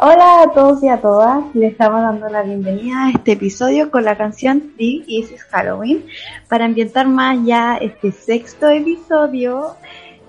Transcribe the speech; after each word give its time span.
Hola 0.00 0.42
a 0.42 0.52
todos 0.52 0.82
y 0.82 0.88
a 0.88 1.00
todas, 1.00 1.54
le 1.54 1.68
estamos 1.68 2.02
dando 2.02 2.28
la 2.28 2.42
bienvenida 2.42 3.06
a 3.06 3.10
este 3.10 3.32
episodio 3.32 3.90
con 3.90 4.04
la 4.04 4.16
canción 4.16 4.74
This 4.76 5.04
Is 5.06 5.42
Halloween 5.44 6.06
para 6.48 6.64
ambientar 6.64 7.06
más 7.08 7.38
ya 7.44 7.76
este 7.76 8.12
sexto 8.12 8.68
episodio 8.68 9.76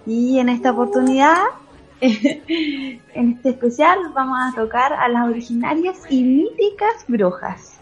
y 0.06 0.40
en 0.40 0.50
esta 0.50 0.72
oportunidad, 0.72 1.38
en 2.02 3.02
este 3.14 3.50
especial, 3.50 3.98
vamos 4.14 4.38
a 4.42 4.56
tocar 4.56 4.94
a 4.94 5.08
las 5.10 5.28
originarias 5.28 5.98
y 6.10 6.24
míticas 6.24 7.06
brujas. 7.08 7.80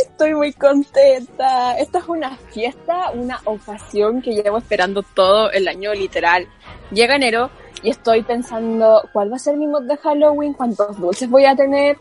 Estoy 0.00 0.34
muy 0.34 0.52
contenta. 0.52 1.78
Esta 1.78 1.98
es 1.98 2.08
una 2.08 2.36
fiesta, 2.36 3.10
una 3.12 3.40
ocasión 3.44 4.20
que 4.20 4.32
llevo 4.32 4.58
esperando 4.58 5.02
todo 5.02 5.50
el 5.52 5.68
año 5.68 5.94
literal. 5.94 6.48
Llega 6.90 7.16
enero 7.16 7.50
y 7.82 7.90
estoy 7.90 8.22
pensando 8.22 9.02
cuál 9.12 9.32
va 9.32 9.36
a 9.36 9.38
ser 9.38 9.56
mi 9.56 9.66
mod 9.66 9.82
de 9.82 9.96
Halloween, 9.96 10.52
cuántos 10.52 10.98
dulces 10.98 11.28
voy 11.28 11.44
a 11.44 11.54
tener. 11.54 11.96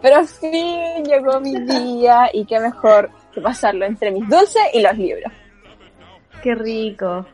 Pero 0.00 0.16
al 0.16 0.28
fin 0.28 1.04
llegó 1.04 1.40
mi 1.40 1.54
día 1.60 2.30
y 2.32 2.44
qué 2.44 2.60
mejor 2.60 3.10
que 3.32 3.40
pasarlo 3.40 3.84
entre 3.84 4.10
mis 4.10 4.28
dulces 4.28 4.62
y 4.72 4.80
los 4.80 4.96
libros. 4.96 5.32
Qué 6.42 6.54
rico. 6.54 7.26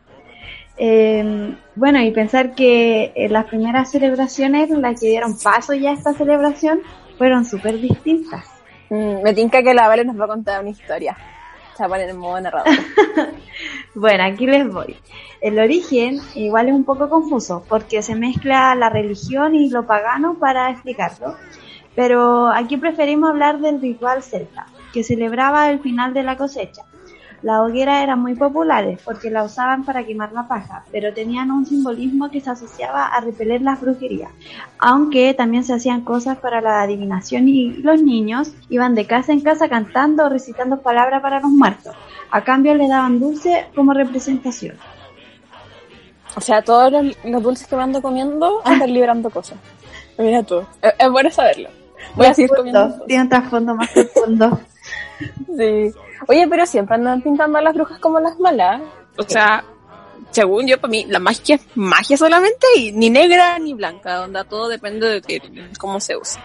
Eh, 0.76 1.54
bueno, 1.76 2.00
y 2.00 2.10
pensar 2.10 2.54
que 2.54 3.12
eh, 3.14 3.28
las 3.28 3.44
primeras 3.46 3.90
celebraciones, 3.90 4.70
las 4.70 5.00
que 5.00 5.08
dieron 5.08 5.38
paso 5.38 5.74
ya 5.74 5.90
a 5.90 5.94
esta 5.94 6.14
celebración, 6.14 6.80
fueron 7.16 7.44
súper 7.44 7.80
distintas. 7.80 8.44
Mm, 8.90 9.22
me 9.22 9.32
tinca 9.34 9.62
que 9.62 9.74
la 9.74 9.88
Vale 9.88 10.04
nos 10.04 10.18
va 10.18 10.24
a 10.24 10.28
contar 10.28 10.60
una 10.60 10.70
historia. 10.70 11.16
Modo 12.14 12.40
narrador. 12.40 12.72
Bueno, 13.96 14.24
aquí 14.24 14.46
les 14.46 14.68
voy. 14.68 14.96
El 15.40 15.58
origen 15.58 16.18
igual 16.34 16.68
es 16.68 16.74
un 16.74 16.84
poco 16.84 17.08
confuso 17.08 17.64
porque 17.68 18.02
se 18.02 18.16
mezcla 18.16 18.74
la 18.74 18.90
religión 18.90 19.54
y 19.54 19.70
lo 19.70 19.86
pagano 19.86 20.34
para 20.34 20.70
explicarlo. 20.70 21.36
Pero 21.94 22.48
aquí 22.48 22.76
preferimos 22.76 23.30
hablar 23.30 23.60
del 23.60 23.80
ritual 23.80 24.22
celta, 24.22 24.66
que 24.92 25.04
celebraba 25.04 25.70
el 25.70 25.78
final 25.78 26.12
de 26.12 26.24
la 26.24 26.36
cosecha. 26.36 26.82
Las 27.44 27.60
hogueras 27.60 28.02
eran 28.02 28.22
muy 28.22 28.34
populares 28.34 28.98
porque 29.04 29.30
la 29.30 29.44
usaban 29.44 29.84
para 29.84 30.02
quemar 30.02 30.32
la 30.32 30.48
paja, 30.48 30.82
pero 30.90 31.12
tenían 31.12 31.50
un 31.50 31.66
simbolismo 31.66 32.30
que 32.30 32.40
se 32.40 32.48
asociaba 32.48 33.08
a 33.08 33.20
repeler 33.20 33.60
las 33.60 33.82
brujerías, 33.82 34.30
aunque 34.78 35.34
también 35.34 35.62
se 35.62 35.74
hacían 35.74 36.00
cosas 36.00 36.38
para 36.38 36.62
la 36.62 36.80
adivinación 36.80 37.46
y 37.46 37.74
los 37.82 38.02
niños 38.02 38.54
iban 38.70 38.94
de 38.94 39.06
casa 39.06 39.32
en 39.32 39.42
casa 39.42 39.68
cantando 39.68 40.24
o 40.24 40.28
recitando 40.30 40.80
palabras 40.80 41.20
para 41.20 41.40
los 41.40 41.50
muertos. 41.50 41.94
A 42.30 42.42
cambio 42.44 42.74
le 42.74 42.88
daban 42.88 43.20
dulce 43.20 43.66
como 43.74 43.92
representación. 43.92 44.76
O 46.36 46.40
sea, 46.40 46.62
todos 46.62 46.90
los, 46.90 47.24
los 47.24 47.42
dulces 47.42 47.66
que 47.66 47.76
me 47.76 47.82
ando 47.82 48.00
comiendo 48.00 48.62
andan 48.64 48.90
liberando 48.90 49.28
cosas. 49.28 49.58
Mira 50.16 50.42
tú. 50.44 50.64
Es, 50.80 50.94
es 50.98 51.10
bueno 51.10 51.30
saberlo. 51.30 51.68
Voy 52.14 52.26
a 52.26 52.32
seguir 52.32 52.52
comiendo. 52.56 53.04
Tiene 53.06 53.24
un 53.24 53.28
trasfondo 53.28 53.74
más 53.74 53.90
profundo. 53.90 54.60
Sí. 55.56 55.92
Oye, 56.26 56.46
pero 56.48 56.66
siempre 56.66 56.96
andan 56.96 57.22
pintando 57.22 57.58
a 57.58 57.62
las 57.62 57.74
brujas 57.74 57.98
como 58.00 58.18
las 58.20 58.38
malas. 58.40 58.80
O 59.16 59.22
sea, 59.22 59.64
según 60.30 60.66
yo, 60.66 60.80
para 60.80 60.90
mí, 60.90 61.04
la 61.08 61.18
magia 61.20 61.56
es 61.56 61.66
magia 61.76 62.16
solamente 62.16 62.66
y 62.76 62.92
ni 62.92 63.10
negra 63.10 63.58
ni 63.58 63.72
blanca, 63.74 64.16
donde 64.16 64.44
todo 64.44 64.68
depende 64.68 65.06
de 65.08 65.20
que- 65.22 65.40
cómo 65.78 66.00
se 66.00 66.16
usa. 66.16 66.42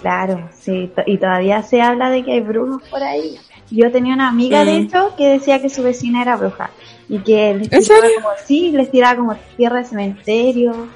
Claro, 0.00 0.48
sí, 0.58 0.90
y 1.06 1.18
todavía 1.18 1.62
se 1.62 1.82
habla 1.82 2.08
de 2.10 2.24
que 2.24 2.32
hay 2.32 2.40
brujos 2.40 2.82
por 2.88 3.02
ahí. 3.02 3.36
Yo 3.70 3.90
tenía 3.90 4.14
una 4.14 4.28
amiga, 4.28 4.64
de 4.64 4.72
Mm. 4.80 4.82
hecho, 4.84 5.14
que 5.16 5.28
decía 5.28 5.60
que 5.60 5.68
su 5.68 5.82
vecina 5.82 6.22
era 6.22 6.36
bruja 6.36 6.70
y 7.08 7.18
que 7.18 7.54
les 7.54 7.70
¿En 7.72 7.82
tiraba 7.82 8.06
como, 8.14 8.28
sí, 8.46 8.70
les 8.70 8.90
tiraba 8.90 9.16
como 9.16 9.36
tierra 9.56 9.78
de 9.78 9.84
cementerio 9.84 10.88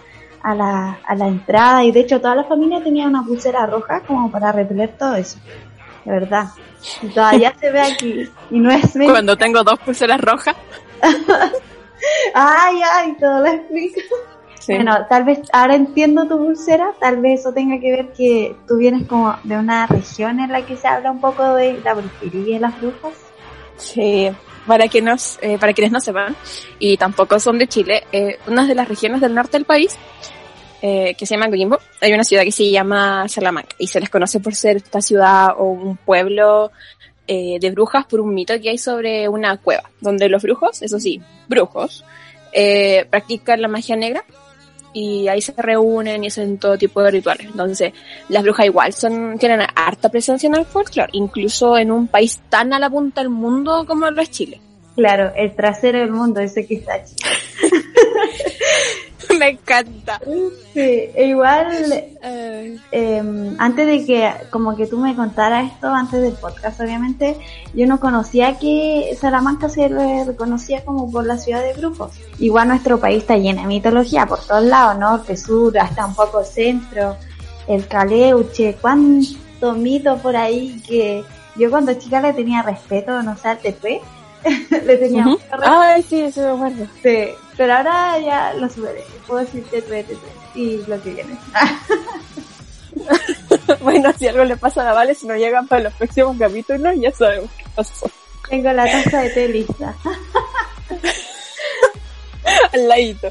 a 0.43 0.55
la, 0.55 0.99
a 1.05 1.15
la 1.17 1.27
entrada 1.27 1.85
y 1.85 1.93
de 1.93 2.01
hecho 2.01 2.21
toda 2.21 2.35
la 2.37 2.45
familia 2.45 2.83
tenía 2.83 3.07
una 3.07 3.25
pulsera 3.25 3.67
roja 3.67 4.01
como 4.07 4.31
para 4.31 4.53
repeler 4.53 4.97
todo 4.97 5.17
eso. 5.17 5.39
De 6.05 6.13
verdad. 6.13 6.49
Todavía 7.15 7.55
se 7.61 7.71
ve 7.71 7.81
aquí 7.81 8.31
y 8.51 8.59
no 8.59 8.71
es 8.71 8.95
mentira. 8.97 9.13
Cuando 9.13 9.37
tengo 9.37 9.63
dos 9.63 9.79
pulseras 9.81 10.21
rojas. 10.21 10.57
Ay, 12.35 12.81
ay, 12.83 13.17
todo 13.19 13.41
lo 13.41 13.47
explico. 13.47 14.01
Sí. 14.59 14.75
Bueno, 14.75 15.07
tal 15.09 15.25
vez 15.25 15.41
ahora 15.53 15.75
entiendo 15.75 16.27
tu 16.27 16.39
pulsera, 16.39 16.93
tal 17.01 17.21
vez 17.21 17.41
eso 17.41 17.53
tenga 17.53 17.81
que 17.81 17.91
ver 17.91 18.13
que 18.13 18.57
tú 18.69 18.77
vienes 18.77 19.09
como 19.09 19.37
de 19.43 19.57
una 19.57 19.87
región 19.87 20.39
en 20.39 20.53
la 20.53 20.65
que 20.65 20.77
se 20.77 20.87
habla 20.87 21.11
un 21.11 21.21
poco 21.21 21.55
de 21.55 21.81
la 21.81 21.95
brujería 21.95 22.57
y 22.57 22.59
las 22.61 22.81
brujas. 22.81 23.13
Sí, 23.77 24.31
para, 24.67 24.87
que 24.87 25.03
nos, 25.03 25.39
eh, 25.43 25.59
para 25.59 25.73
quienes 25.73 25.93
no 25.93 26.01
sepan, 26.01 26.37
y 26.79 26.97
tampoco 26.97 27.41
son 27.41 27.59
de 27.59 27.67
Chile, 27.67 28.05
eh, 28.13 28.39
una 28.47 28.67
de 28.67 28.77
las 28.77 28.89
regiones 28.89 29.21
del 29.21 29.35
norte 29.35 29.57
del 29.57 29.65
país, 29.65 29.97
eh, 30.85 31.15
que 31.17 31.27
se 31.27 31.37
llama 31.37 31.49
Coquimbo, 31.49 31.79
hay 32.01 32.13
una 32.13 32.25
ciudad 32.25 32.43
que 32.43 32.51
se 32.51 32.69
llama 32.69 33.29
Salamanca, 33.29 33.77
y 33.79 33.87
se 33.87 34.01
les 34.01 34.11
conoce 34.11 34.41
por 34.41 34.55
ser 34.55 34.79
esta 34.79 35.01
ciudad 35.01 35.51
o 35.57 35.67
un 35.67 35.97
pueblo 35.97 36.73
eh, 37.29 37.59
de 37.61 37.71
brujas 37.71 38.05
por 38.05 38.21
un 38.21 38.35
mito 38.35 38.61
que 38.61 38.71
hay 38.71 38.79
sobre 38.79 39.29
una 39.29 39.57
cueva, 39.59 39.89
donde 40.01 40.29
los 40.29 40.43
brujos, 40.43 40.83
eso 40.83 40.99
sí, 40.99 41.23
brujos, 41.49 42.05
eh, 42.53 43.07
practican 43.09 43.63
la 43.63 43.69
magia 43.69 43.95
negra 43.95 44.25
y 44.93 45.29
ahí 45.29 45.41
se 45.41 45.55
reúnen 45.57 46.25
y 46.25 46.27
hacen 46.27 46.59
todo 46.59 46.77
tipo 46.77 47.01
de 47.01 47.13
rituales. 47.13 47.47
Entonces, 47.47 47.93
las 48.29 48.43
brujas 48.43 48.67
igual 48.67 48.93
son, 48.93 49.39
tienen 49.39 49.61
harta 49.75 50.09
presencia 50.09 50.49
en 50.49 50.57
el 50.57 50.67
folclore, 50.67 51.11
incluso 51.13 51.79
en 51.79 51.93
un 51.93 52.09
país 52.09 52.43
tan 52.49 52.73
a 52.73 52.79
la 52.79 52.91
punta 52.91 53.21
del 53.21 53.31
mundo 53.31 53.87
como 53.87 54.11
lo 54.11 54.21
es 54.21 54.31
Chile. 54.31 54.61
Claro, 54.97 55.33
el 55.37 55.55
trasero 55.55 56.01
del 56.01 56.11
mundo, 56.11 56.41
ese 56.41 56.67
que 56.67 56.75
está 56.75 57.03
chido. 57.05 57.31
Me 59.43 59.49
encanta. 59.49 60.21
Sí, 60.73 60.81
e 60.81 61.27
igual, 61.27 61.67
eh, 62.23 63.55
antes 63.59 63.87
de 63.89 64.07
que, 64.07 64.33
como 64.51 64.77
que 64.77 64.87
tú 64.87 64.99
me 64.99 65.17
contaras 65.17 65.73
esto, 65.73 65.89
antes 65.89 66.23
del 66.23 66.35
podcast, 66.35 66.81
obviamente, 66.81 67.37
yo 67.75 67.89
no 67.89 67.99
conocía 67.99 68.57
que 68.61 69.19
Salamanca 69.21 69.69
se 69.69 69.89
le 69.89 70.25
reconocía 70.25 70.85
como 70.85 71.11
por 71.11 71.27
la 71.27 71.39
ciudad 71.39 71.61
de 71.61 71.73
brujos. 71.73 72.13
Igual 72.39 72.69
nuestro 72.69 73.01
país 73.01 73.23
está 73.23 73.37
lleno 73.37 73.63
de 73.63 73.67
mitología 73.67 74.27
por 74.27 74.39
todos 74.47 74.63
lados, 74.63 74.97
norte, 75.01 75.37
sur, 75.37 75.77
hasta 75.77 76.07
un 76.07 76.15
poco 76.15 76.45
centro, 76.45 77.17
el 77.67 77.89
caleuche, 77.89 78.77
cuánto 78.81 79.75
mito 79.75 80.19
por 80.19 80.37
ahí 80.37 80.81
que 80.87 81.25
yo 81.57 81.69
cuando 81.69 81.95
chica 81.95 82.21
le 82.21 82.33
tenía 82.33 82.63
respeto, 82.63 83.21
no 83.25 83.37
sé, 83.37 83.49
al 83.49 83.59
TP, 83.59 84.01
le 84.87 84.97
tenía 84.99 85.25
respeto. 85.25 85.63
Ay, 85.65 86.05
sí, 86.05 86.21
eso 86.21 86.43
me 86.43 86.67
acuerdo. 86.69 86.87
Sí, 87.03 87.29
pero 87.57 87.75
ahora 87.75 88.19
ya 88.19 88.55
lo 88.55 88.69
superé. 88.69 89.05
Puedo 89.27 89.41
decir 89.41 89.65
TP, 89.65 90.05
TP 90.05 90.19
y 90.55 90.79
lo 90.87 91.03
que 91.03 91.11
viene. 91.11 91.39
bueno, 93.81 94.13
si 94.19 94.29
algo 94.29 94.45
le 94.45 94.57
pasa 94.57 94.83
a 94.83 94.85
la 94.85 94.93
Vale, 94.93 95.15
si 95.15 95.27
no 95.27 95.37
llegan 95.37 95.67
para 95.67 95.85
los 95.85 95.95
próximos 95.95 96.37
capítulos, 96.39 96.95
ya 96.99 97.11
sabemos 97.13 97.51
qué 97.57 97.65
pasó. 97.75 98.11
Tengo 98.49 98.73
la 98.73 98.85
taza 98.85 99.23
de 99.23 99.31
té 99.31 99.49
lista. 99.49 99.95
Al 102.73 102.89
ladito. 102.89 103.29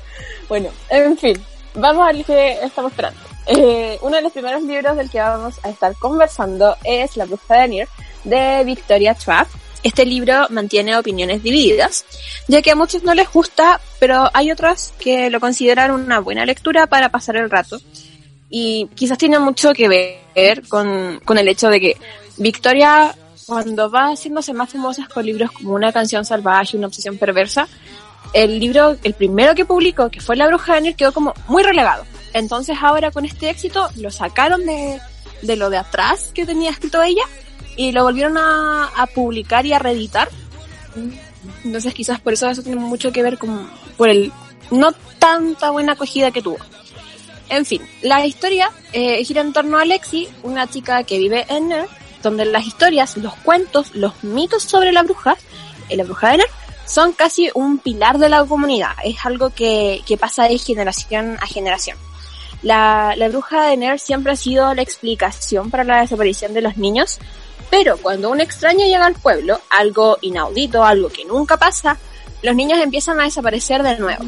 Bueno, 0.47 0.69
en 0.89 1.17
fin, 1.17 1.37
vamos 1.75 2.07
al 2.07 2.25
que 2.25 2.53
estamos 2.63 2.91
esperando. 2.91 3.19
Eh, 3.47 3.97
uno 4.01 4.15
de 4.15 4.21
los 4.21 4.31
primeros 4.31 4.61
libros 4.63 4.97
del 4.97 5.09
que 5.09 5.19
vamos 5.19 5.59
a 5.63 5.69
estar 5.69 5.95
conversando 5.95 6.75
es 6.83 7.17
La 7.17 7.25
bruja 7.25 7.55
de 7.55 7.61
Anir, 7.61 7.87
de 8.23 8.63
Victoria 8.65 9.13
Trapp. 9.13 9.47
Este 9.83 10.05
libro 10.05 10.45
mantiene 10.49 10.95
opiniones 10.95 11.41
divididas, 11.41 12.05
ya 12.47 12.61
que 12.61 12.71
a 12.71 12.75
muchos 12.75 13.03
no 13.03 13.15
les 13.15 13.31
gusta, 13.31 13.81
pero 13.99 14.29
hay 14.33 14.51
otros 14.51 14.93
que 14.99 15.29
lo 15.29 15.39
consideran 15.39 15.91
una 15.91 16.19
buena 16.19 16.45
lectura 16.45 16.87
para 16.87 17.09
pasar 17.09 17.35
el 17.37 17.49
rato. 17.49 17.81
Y 18.49 18.87
quizás 18.95 19.17
tiene 19.17 19.39
mucho 19.39 19.73
que 19.73 19.87
ver 20.35 20.67
con, 20.67 21.19
con 21.25 21.37
el 21.37 21.47
hecho 21.47 21.69
de 21.69 21.79
que 21.79 21.97
Victoria, 22.37 23.15
cuando 23.47 23.89
va 23.89 24.11
haciéndose 24.11 24.53
más 24.53 24.69
famosas 24.69 25.07
con 25.07 25.25
libros 25.25 25.51
como 25.51 25.73
Una 25.73 25.91
canción 25.91 26.25
salvaje, 26.25 26.77
Una 26.77 26.87
obsesión 26.87 27.17
perversa, 27.17 27.67
el 28.33 28.59
libro, 28.59 28.97
el 29.03 29.13
primero 29.13 29.55
que 29.55 29.65
publicó, 29.65 30.09
que 30.09 30.21
fue 30.21 30.35
La 30.35 30.47
Bruja 30.47 30.73
de 30.73 30.77
Anir, 30.77 30.95
quedó 30.95 31.11
como 31.11 31.33
muy 31.47 31.63
relegado. 31.63 32.05
Entonces 32.33 32.77
ahora 32.81 33.11
con 33.11 33.25
este 33.25 33.49
éxito 33.49 33.89
lo 33.95 34.11
sacaron 34.11 34.65
de, 34.65 34.99
de 35.41 35.55
lo 35.55 35.69
de 35.69 35.77
atrás 35.77 36.31
que 36.33 36.45
tenía 36.45 36.69
escrito 36.69 37.01
ella 37.01 37.23
y 37.75 37.91
lo 37.91 38.03
volvieron 38.03 38.37
a, 38.37 38.85
a 38.95 39.07
publicar 39.07 39.65
y 39.65 39.73
a 39.73 39.79
reeditar. 39.79 40.29
Entonces 41.63 41.93
quizás 41.93 42.19
por 42.19 42.33
eso 42.33 42.49
eso 42.49 42.63
tiene 42.63 42.79
mucho 42.79 43.11
que 43.11 43.23
ver 43.23 43.37
con, 43.37 43.69
por 43.97 44.09
el 44.09 44.31
no 44.71 44.91
tanta 45.19 45.69
buena 45.71 45.93
acogida 45.93 46.31
que 46.31 46.41
tuvo. 46.41 46.57
En 47.49 47.65
fin, 47.65 47.81
la 48.01 48.25
historia 48.25 48.71
eh, 48.93 49.23
gira 49.25 49.41
en 49.41 49.51
torno 49.51 49.77
a 49.77 49.85
Lexi, 49.85 50.29
una 50.43 50.67
chica 50.67 51.03
que 51.03 51.17
vive 51.17 51.45
en 51.49 51.67
Ner, 51.67 51.87
donde 52.23 52.45
las 52.45 52.65
historias, 52.65 53.17
los 53.17 53.35
cuentos, 53.35 53.93
los 53.93 54.23
mitos 54.23 54.63
sobre 54.63 54.93
la 54.93 55.03
bruja, 55.03 55.35
eh, 55.89 55.97
la 55.97 56.05
bruja 56.05 56.31
de 56.31 56.37
Ner, 56.37 56.47
son 56.85 57.11
casi 57.11 57.49
un 57.53 57.77
pilar 57.77 58.19
de 58.19 58.29
la 58.29 58.45
comunidad. 58.45 58.91
Es 59.03 59.17
algo 59.25 59.49
que, 59.49 60.01
que 60.07 60.17
pasa 60.17 60.43
de 60.47 60.57
generación 60.57 61.37
a 61.41 61.45
generación. 61.45 61.97
La, 62.63 63.15
la 63.17 63.27
bruja 63.27 63.65
de 63.65 63.75
Ner 63.75 63.99
siempre 63.99 64.31
ha 64.31 64.35
sido 64.37 64.73
la 64.73 64.81
explicación 64.81 65.69
para 65.69 65.83
la 65.83 66.01
desaparición 66.01 66.53
de 66.53 66.61
los 66.61 66.77
niños, 66.77 67.19
pero 67.71 67.97
cuando 67.97 68.29
un 68.29 68.41
extraño 68.41 68.85
llega 68.85 69.05
al 69.07 69.15
pueblo, 69.15 69.59
algo 69.69 70.17
inaudito, 70.21 70.83
algo 70.83 71.09
que 71.09 71.25
nunca 71.25 71.57
pasa, 71.57 71.97
los 72.43 72.53
niños 72.53 72.79
empiezan 72.79 73.19
a 73.19 73.23
desaparecer 73.23 73.81
de 73.81 73.97
nuevo. 73.97 74.23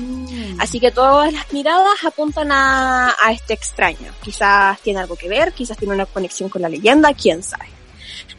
Así 0.60 0.80
que 0.80 0.92
todas 0.92 1.32
las 1.34 1.52
miradas 1.52 2.06
apuntan 2.06 2.52
a, 2.52 3.10
a 3.22 3.32
este 3.32 3.54
extraño. 3.54 4.12
Quizás 4.24 4.80
tiene 4.80 5.02
algo 5.02 5.16
que 5.18 5.28
ver, 5.28 5.52
quizás 5.52 5.78
tiene 5.78 5.94
una 5.94 6.06
conexión 6.06 6.50
con 6.50 6.62
la 6.62 6.70
leyenda, 6.70 7.14
quién 7.14 7.44
sabe. 7.44 7.66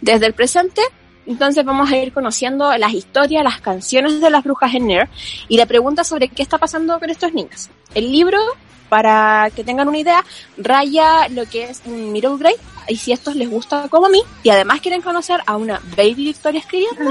Desde 0.00 0.26
el 0.26 0.32
presente, 0.32 0.80
entonces 1.26 1.64
vamos 1.64 1.90
a 1.92 1.96
ir 1.96 2.12
conociendo 2.12 2.74
las 2.78 2.94
historias, 2.94 3.44
las 3.44 3.60
canciones 3.60 4.20
de 4.20 4.30
las 4.30 4.42
brujas 4.42 4.74
en 4.74 4.86
Nair 4.86 5.08
y 5.48 5.56
la 5.58 5.66
pregunta 5.66 6.02
sobre 6.02 6.28
qué 6.28 6.42
está 6.42 6.58
pasando 6.58 6.98
con 6.98 7.10
estos 7.10 7.32
niños. 7.34 7.68
El 7.94 8.10
libro, 8.10 8.38
para 8.88 9.50
que 9.54 9.64
tengan 9.64 9.88
una 9.88 9.98
idea, 9.98 10.24
raya 10.56 11.28
lo 11.28 11.46
que 11.46 11.64
es 11.64 11.82
un 11.86 12.12
middle 12.12 12.36
grade 12.38 12.58
y 12.88 12.96
si 12.96 13.12
estos 13.12 13.34
les 13.34 13.48
gusta 13.48 13.88
como 13.88 14.06
a 14.06 14.10
mí 14.10 14.22
y 14.42 14.50
además 14.50 14.80
quieren 14.80 15.00
conocer 15.00 15.40
a 15.46 15.56
una 15.56 15.80
Baby 15.96 16.26
Victoria 16.26 16.60
escribiendo, 16.60 17.02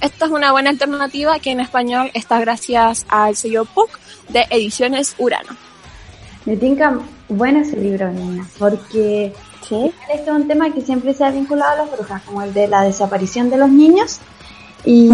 esta 0.00 0.26
es 0.26 0.30
una 0.30 0.52
buena 0.52 0.70
alternativa 0.70 1.38
que 1.38 1.50
en 1.50 1.60
español 1.60 2.10
está 2.14 2.38
gracias 2.40 3.04
al 3.08 3.36
sello 3.36 3.64
PUC 3.64 3.98
de 4.28 4.46
Ediciones 4.50 5.14
Urano. 5.18 5.50
Me 6.44 6.56
tinca 6.56 6.98
bueno 7.28 7.60
ese 7.60 7.76
libro, 7.76 8.10
niña, 8.10 8.46
porque 8.58 9.34
¿Sí? 9.68 9.92
este 10.10 10.30
es 10.30 10.36
un 10.36 10.48
tema 10.48 10.72
que 10.72 10.80
siempre 10.80 11.12
se 11.12 11.24
ha 11.24 11.30
vinculado 11.30 11.72
a 11.72 11.84
las 11.84 11.90
brujas, 11.92 12.22
como 12.22 12.42
el 12.42 12.54
de 12.54 12.68
la 12.68 12.82
desaparición 12.82 13.50
de 13.50 13.58
los 13.58 13.68
niños. 13.68 14.20
Y. 14.84 15.10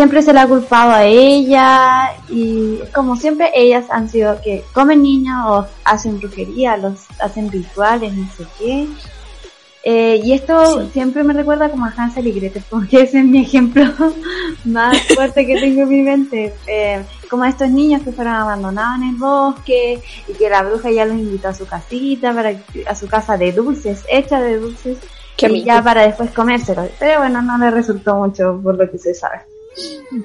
siempre 0.00 0.22
se 0.22 0.32
le 0.32 0.40
ha 0.40 0.46
culpado 0.46 0.92
a 0.92 1.04
ella 1.04 2.14
y 2.30 2.78
como 2.94 3.16
siempre 3.16 3.50
ellas 3.54 3.84
han 3.90 4.08
sido 4.08 4.40
que 4.40 4.64
comen 4.72 5.02
niños 5.02 5.36
o 5.46 5.66
hacen 5.84 6.18
brujería, 6.18 6.78
los 6.78 7.00
hacen 7.18 7.52
rituales, 7.52 8.14
no 8.14 8.26
sé 8.32 8.46
qué. 8.58 8.88
Eh, 9.84 10.22
y 10.24 10.32
esto 10.32 10.88
siempre 10.88 11.22
me 11.22 11.34
recuerda 11.34 11.68
como 11.68 11.84
a 11.84 11.92
Hansel 11.94 12.28
y 12.28 12.32
Gretel, 12.32 12.64
porque 12.70 13.02
ese 13.02 13.18
es 13.18 13.26
mi 13.26 13.42
ejemplo 13.42 13.84
más 14.64 14.96
fuerte 15.14 15.44
que 15.44 15.60
tengo 15.60 15.82
en 15.82 15.88
mi 15.90 16.00
mente. 16.00 16.54
Eh, 16.66 17.04
como 17.28 17.44
estos 17.44 17.68
niños 17.68 18.00
que 18.02 18.12
fueron 18.12 18.36
abandonados 18.36 19.02
en 19.02 19.10
el 19.10 19.16
bosque 19.16 20.02
y 20.26 20.32
que 20.32 20.48
la 20.48 20.62
bruja 20.62 20.90
ya 20.90 21.04
los 21.04 21.16
invitó 21.16 21.48
a 21.48 21.54
su 21.54 21.66
casita, 21.66 22.32
para, 22.32 22.54
a 22.86 22.94
su 22.94 23.06
casa 23.06 23.36
de 23.36 23.52
dulces, 23.52 24.02
hecha 24.08 24.40
de 24.40 24.60
dulces, 24.60 24.96
rico. 25.38 25.66
ya 25.66 25.82
para 25.82 26.06
después 26.06 26.30
comérselos. 26.30 26.88
Pero 26.98 27.18
bueno, 27.18 27.42
no 27.42 27.58
le 27.58 27.70
resultó 27.70 28.14
mucho 28.14 28.58
por 28.62 28.78
lo 28.78 28.90
que 28.90 28.96
se 28.96 29.12
sabe. 29.12 29.49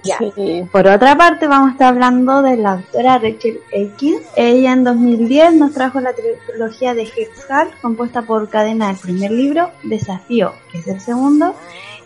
Ya. 0.04 0.18
Sí. 0.18 0.66
Por 0.72 0.88
otra 0.88 1.16
parte, 1.16 1.48
vamos 1.48 1.70
a 1.70 1.72
estar 1.74 1.94
hablando 1.94 2.42
de 2.42 2.58
la 2.58 2.74
autora 2.74 3.20
Rachel 3.20 3.60
Aikins. 3.74 4.22
Ella 4.36 4.74
en 4.74 4.84
2010 4.84 5.54
nos 5.56 5.74
trajo 5.74 6.00
la 6.00 6.14
trilogía 6.14 6.94
de 6.94 7.04
Hexhal, 7.04 7.70
compuesta 7.82 8.24
por 8.24 8.50
Cadena 8.50 8.88
del 8.88 8.98
primer 8.98 9.32
libro, 9.32 9.70
Desafío, 9.84 10.54
que 10.72 10.80
es 10.80 10.88
el 10.88 11.00
segundo, 11.00 11.54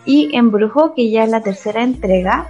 y 0.06 0.36
Embrujo, 0.36 0.94
que 0.94 1.10
ya 1.10 1.24
es 1.24 1.30
la 1.30 1.42
tercera 1.42 1.84
entrega. 1.84 2.48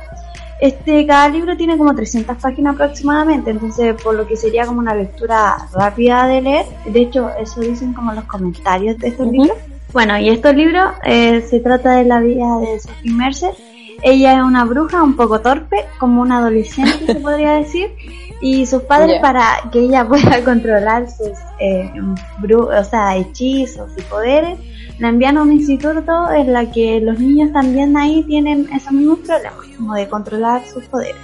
Este, 0.59 1.05
cada 1.05 1.29
libro 1.29 1.55
tiene 1.55 1.77
como 1.77 1.95
300 1.95 2.37
páginas 2.37 2.75
aproximadamente, 2.75 3.51
entonces 3.51 3.95
por 4.01 4.15
lo 4.15 4.27
que 4.27 4.35
sería 4.35 4.65
como 4.65 4.79
una 4.79 4.93
lectura 4.93 5.55
rápida 5.73 6.27
de 6.27 6.41
leer. 6.41 6.65
De 6.85 7.01
hecho, 7.01 7.29
eso 7.39 7.61
dicen 7.61 7.93
como 7.93 8.11
los 8.11 8.25
comentarios 8.25 8.97
de 8.97 9.09
estos 9.09 9.27
Ujú. 9.27 9.43
libros. 9.43 9.57
Bueno, 9.93 10.19
y 10.19 10.29
estos 10.29 10.53
libros 10.55 10.91
eh, 11.03 11.41
se 11.49 11.59
trata 11.61 11.93
de 11.95 12.05
la 12.05 12.19
vida 12.19 12.59
de 12.59 12.79
Sophie 12.79 13.13
Mercer. 13.13 13.53
Ella 14.01 14.37
es 14.37 14.43
una 14.43 14.65
bruja 14.65 15.03
un 15.03 15.15
poco 15.15 15.41
torpe, 15.41 15.85
como 15.99 16.21
una 16.21 16.37
adolescente 16.37 17.05
se 17.05 17.15
podría 17.15 17.53
decir, 17.53 17.91
y 18.41 18.65
sus 18.65 18.83
padres 18.83 19.19
para 19.21 19.43
que 19.71 19.79
ella 19.79 20.07
pueda 20.07 20.43
controlar 20.45 21.09
sus 21.09 21.31
eh, 21.59 21.91
bru- 22.41 22.69
o 22.79 22.83
sea, 22.83 23.17
hechizos 23.17 23.91
y 23.97 24.01
poderes, 24.03 24.57
la 24.99 25.09
envían 25.09 25.37
a 25.37 25.41
un 25.43 25.53
instituto 25.53 26.31
en 26.31 26.51
la 26.53 26.69
que 26.71 26.99
los 27.01 27.19
niños 27.19 27.51
también 27.53 27.95
ahí 27.97 28.23
tienen 28.23 28.67
esos 28.73 28.91
mismos 28.91 29.19
problemas, 29.19 29.65
como 29.77 29.93
de 29.95 30.07
controlar 30.07 30.65
sus 30.65 30.83
poderes. 30.85 31.15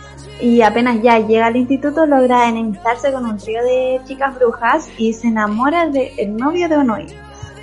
Y 0.41 0.61
apenas 0.61 1.01
ya 1.01 1.19
llega 1.19 1.45
al 1.47 1.55
instituto 1.55 2.05
logra 2.05 2.49
enemistarse 2.49 3.11
con 3.13 3.25
un 3.25 3.37
trío 3.37 3.63
de 3.63 4.01
chicas 4.05 4.35
brujas 4.35 4.89
y 4.97 5.13
se 5.13 5.27
enamora 5.27 5.87
del 5.87 6.35
novio 6.35 6.67
de 6.67 6.77
uno 6.77 6.95
de 6.95 7.03
ellos. 7.03 7.15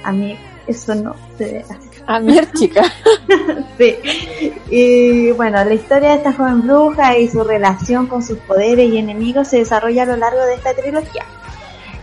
A 0.04 0.12
mí 0.12 0.36
eso 0.66 0.94
no 0.94 1.14
se 1.38 1.44
ve 1.44 1.64
así. 1.68 1.88
A 2.06 2.20
ver, 2.20 2.50
chica. 2.54 2.82
Sí. 3.78 3.94
Y 4.70 5.30
bueno, 5.32 5.64
la 5.64 5.74
historia 5.74 6.10
de 6.10 6.14
esta 6.16 6.32
joven 6.32 6.62
bruja 6.62 7.18
y 7.18 7.28
su 7.28 7.42
relación 7.44 8.06
con 8.06 8.22
sus 8.22 8.38
poderes 8.38 8.90
y 8.90 8.98
enemigos 8.98 9.48
se 9.48 9.58
desarrolla 9.58 10.02
a 10.02 10.06
lo 10.06 10.16
largo 10.16 10.44
de 10.44 10.54
esta 10.54 10.74
trilogía. 10.74 11.24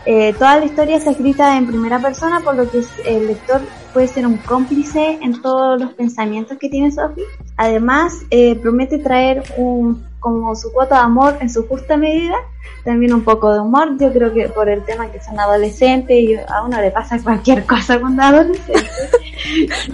Eh, 0.05 0.33
toda 0.33 0.57
la 0.57 0.65
historia 0.65 0.97
está 0.97 1.11
escrita 1.11 1.57
en 1.57 1.67
primera 1.67 1.99
persona, 1.99 2.39
por 2.39 2.55
lo 2.55 2.69
que 2.69 2.81
el 3.05 3.27
lector 3.27 3.61
puede 3.93 4.07
ser 4.07 4.25
un 4.25 4.37
cómplice 4.37 5.19
en 5.21 5.41
todos 5.41 5.79
los 5.79 5.93
pensamientos 5.93 6.57
que 6.57 6.69
tiene 6.69 6.91
Sophie. 6.91 7.25
Además, 7.57 8.13
eh, 8.31 8.55
promete 8.55 8.97
traer 8.97 9.43
un, 9.57 10.08
como 10.19 10.55
su 10.55 10.71
cuota 10.71 10.95
de 10.95 11.01
amor 11.01 11.37
en 11.41 11.49
su 11.49 11.67
justa 11.67 11.97
medida, 11.97 12.35
también 12.83 13.13
un 13.13 13.23
poco 13.23 13.53
de 13.53 13.59
humor. 13.59 13.97
Yo 13.99 14.11
creo 14.11 14.33
que 14.33 14.49
por 14.49 14.69
el 14.69 14.83
tema 14.83 15.11
que 15.11 15.21
son 15.21 15.39
adolescentes 15.39 16.17
y 16.17 16.35
a 16.35 16.63
uno 16.65 16.81
le 16.81 16.91
pasa 16.91 17.21
cualquier 17.21 17.65
cosa 17.65 17.99
cuando 17.99 18.21
es 18.21 18.27
adolescente. 18.27 18.73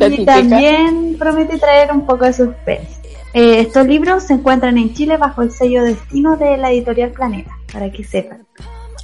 Y 0.01 0.25
también 0.25 1.15
promete 1.17 1.57
traer 1.57 1.91
un 1.91 2.05
poco 2.05 2.25
de 2.25 2.33
suspense. 2.33 2.99
Eh, 3.33 3.59
estos 3.59 3.85
libros 3.85 4.23
se 4.23 4.33
encuentran 4.33 4.77
en 4.77 4.93
Chile 4.93 5.17
bajo 5.17 5.41
el 5.41 5.51
sello 5.51 5.83
Destino 5.83 6.35
de 6.35 6.57
la 6.57 6.71
editorial 6.71 7.11
Planeta, 7.11 7.51
para 7.71 7.91
que 7.91 8.03
sepan. 8.03 8.45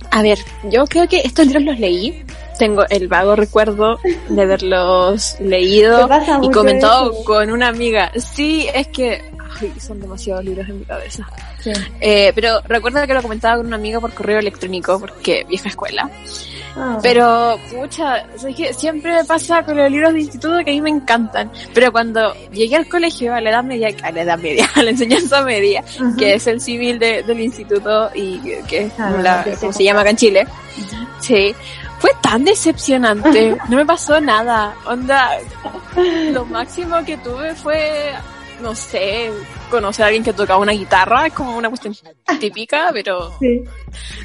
A 0.10 0.22
ver, 0.22 0.40
yo 0.70 0.86
creo 0.86 1.08
que 1.08 1.20
estos 1.20 1.46
libros 1.48 1.64
los 1.64 1.80
leí. 1.80 2.26
Tengo 2.58 2.84
el 2.90 3.08
vago 3.08 3.36
recuerdo 3.36 3.98
de 4.30 4.42
haberlos 4.42 5.38
leído 5.40 6.08
y 6.42 6.50
comentado 6.50 7.24
con 7.24 7.52
una 7.52 7.68
amiga. 7.68 8.12
Sí, 8.18 8.68
es 8.74 8.88
que 8.88 9.22
ay, 9.62 9.74
son 9.80 10.00
demasiados 10.02 10.44
libros 10.44 10.68
en 10.70 10.80
mi 10.80 10.86
cabeza. 10.86 11.28
Sí. 11.60 11.72
Eh, 12.00 12.32
pero 12.36 12.60
recuerdo 12.68 13.06
que 13.06 13.14
lo 13.14 13.22
comentaba 13.22 13.58
con 13.58 13.68
una 13.68 13.76
amiga 13.76 14.00
por 14.00 14.14
correo 14.14 14.40
electrónico, 14.40 15.00
porque 15.00 15.46
vieja 15.48 15.70
escuela. 15.70 16.10
Ah. 16.76 16.98
Pero, 17.04 17.60
sea, 17.90 18.26
es 18.36 18.56
que 18.56 18.74
siempre 18.74 19.12
me 19.14 19.26
pasa 19.26 19.62
con 19.64 19.76
los 19.76 19.92
libros 19.92 20.14
de 20.14 20.22
instituto 20.22 20.56
que 20.64 20.72
a 20.72 20.74
mí 20.74 20.82
me 20.82 20.90
encantan. 20.90 21.52
Pero 21.74 21.92
cuando 21.92 22.34
llegué 22.52 22.78
al 22.78 22.88
colegio, 22.88 23.34
a 23.36 23.42
la 23.42 23.50
edad 23.50 23.64
media, 23.64 23.90
a 24.04 24.12
la 24.12 24.22
edad 24.22 24.38
media, 24.40 24.70
a 24.76 24.84
la 24.84 24.92
enseñanza 24.92 25.42
media, 25.44 25.82
Ajá. 25.82 26.16
que 26.18 26.36
es 26.36 26.48
el 26.48 26.62
civil 26.62 26.98
de- 26.98 27.24
del 27.24 27.42
instituto 27.42 28.10
y 28.16 28.40
que, 28.68 28.86
es 28.86 28.94
Ah, 29.00 29.12
la- 29.22 29.44
que 29.44 29.52
como 29.56 29.72
se 29.74 29.80
se 29.80 29.84
llama 29.84 30.02
acá 30.02 30.12
en 30.12 30.18
Chile. 30.18 30.48
Sí. 31.20 31.54
Fue 32.00 32.10
tan 32.22 32.44
decepcionante. 32.46 33.56
No 33.70 33.76
me 33.78 33.86
pasó 33.86 34.20
nada. 34.22 34.74
Onda, 34.86 35.30
lo 36.32 36.46
máximo 36.46 37.04
que 37.06 37.18
tuve 37.18 37.54
fue, 37.56 38.12
no 38.62 38.76
sé, 38.76 39.32
conocer 39.70 40.04
a 40.04 40.08
alguien 40.08 40.24
que 40.24 40.34
tocaba 40.34 40.60
una 40.60 40.72
guitarra. 40.72 41.28
Es 41.28 41.34
como 41.34 41.58
una 41.58 41.70
cuestión 41.70 41.96
típica, 42.40 42.90
pero 42.94 43.32
Sí. 43.40 43.64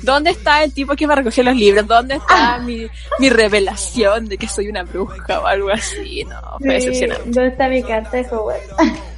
¿Dónde 0.02 0.30
está 0.30 0.62
el 0.62 0.72
tipo 0.72 0.94
que 0.94 1.06
me 1.06 1.14
recogió 1.14 1.42
los 1.42 1.56
libros? 1.56 1.86
¿Dónde 1.86 2.16
está 2.16 2.58
mi, 2.58 2.86
mi 3.18 3.28
revelación 3.30 4.26
de 4.26 4.38
que 4.38 4.46
soy 4.48 4.68
una 4.68 4.82
bruja 4.84 5.40
o 5.40 5.46
algo 5.46 5.70
así? 5.70 6.24
No, 6.24 6.40
fue 6.58 6.80
Sí, 6.80 6.86
decepcionante. 6.86 7.24
¿Dónde 7.30 7.48
está 7.48 7.68
mi 7.68 7.82
carta 7.82 8.16
de 8.16 8.26
Hogwarts? 8.30 8.74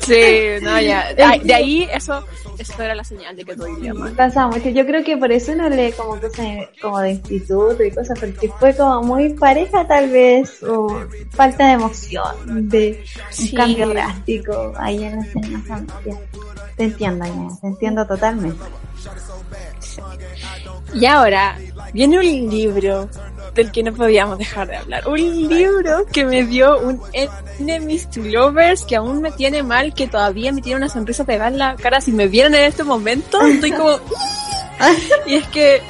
Sí, 0.00 0.62
no, 0.62 0.80
ya. 0.80 1.12
De, 1.44 1.54
ahí, 1.54 1.88
eso, 1.92 2.24
eso 2.58 2.82
era 2.82 2.94
la 2.94 3.04
señal 3.04 3.36
de 3.36 3.44
que 3.44 3.54
tu 3.56 3.66
idioma. 3.66 4.12
Pasa 4.16 4.46
mucho. 4.46 4.68
Yo 4.68 4.86
creo 4.86 5.04
que 5.04 5.16
por 5.16 5.30
eso 5.32 5.54
no 5.54 5.68
lee 5.68 5.92
como 5.96 6.20
cosas 6.20 6.68
como 6.80 7.00
de 7.00 7.12
instituto 7.12 7.82
y 7.82 7.90
cosas, 7.90 8.18
porque 8.18 8.50
fue 8.58 8.74
como 8.76 9.02
muy 9.02 9.30
pareja 9.34 9.86
tal 9.86 10.10
vez, 10.10 10.62
o 10.62 11.06
falta 11.30 11.68
de 11.68 11.72
emoción, 11.74 12.68
de 12.68 13.04
Sí. 13.30 13.50
un 13.50 13.56
cambio 13.56 13.88
drástico 13.88 14.72
ahí 14.78 15.04
en 15.04 15.16
la 15.16 15.24
enseñanza 15.24 15.76
media. 16.04 16.18
Te 16.78 16.84
entiendo, 16.84 17.26
Inés, 17.26 17.60
te 17.60 17.66
entiendo 17.66 18.06
totalmente. 18.06 18.64
Y 20.94 21.06
ahora, 21.06 21.58
viene 21.92 22.18
un 22.18 22.50
libro 22.50 23.08
del 23.52 23.72
que 23.72 23.82
no 23.82 23.92
podíamos 23.92 24.38
dejar 24.38 24.68
de 24.68 24.76
hablar. 24.76 25.08
Un 25.08 25.48
libro 25.48 26.06
que 26.06 26.24
me 26.24 26.44
dio 26.44 26.78
un 26.78 27.02
Enemies 27.12 28.08
to 28.10 28.20
Lovers 28.20 28.84
que 28.84 28.94
aún 28.94 29.20
me 29.20 29.32
tiene 29.32 29.64
mal, 29.64 29.92
que 29.92 30.06
todavía 30.06 30.52
me 30.52 30.62
tiene 30.62 30.76
una 30.76 30.88
sonrisa 30.88 31.24
pegada 31.24 31.50
en 31.50 31.58
la 31.58 31.74
cara. 31.74 32.00
Si 32.00 32.12
me 32.12 32.28
vieran 32.28 32.54
en 32.54 32.64
este 32.66 32.84
momento, 32.84 33.40
estoy 33.44 33.72
como... 33.72 33.98
y 35.26 35.34
es 35.34 35.46
que... 35.48 35.82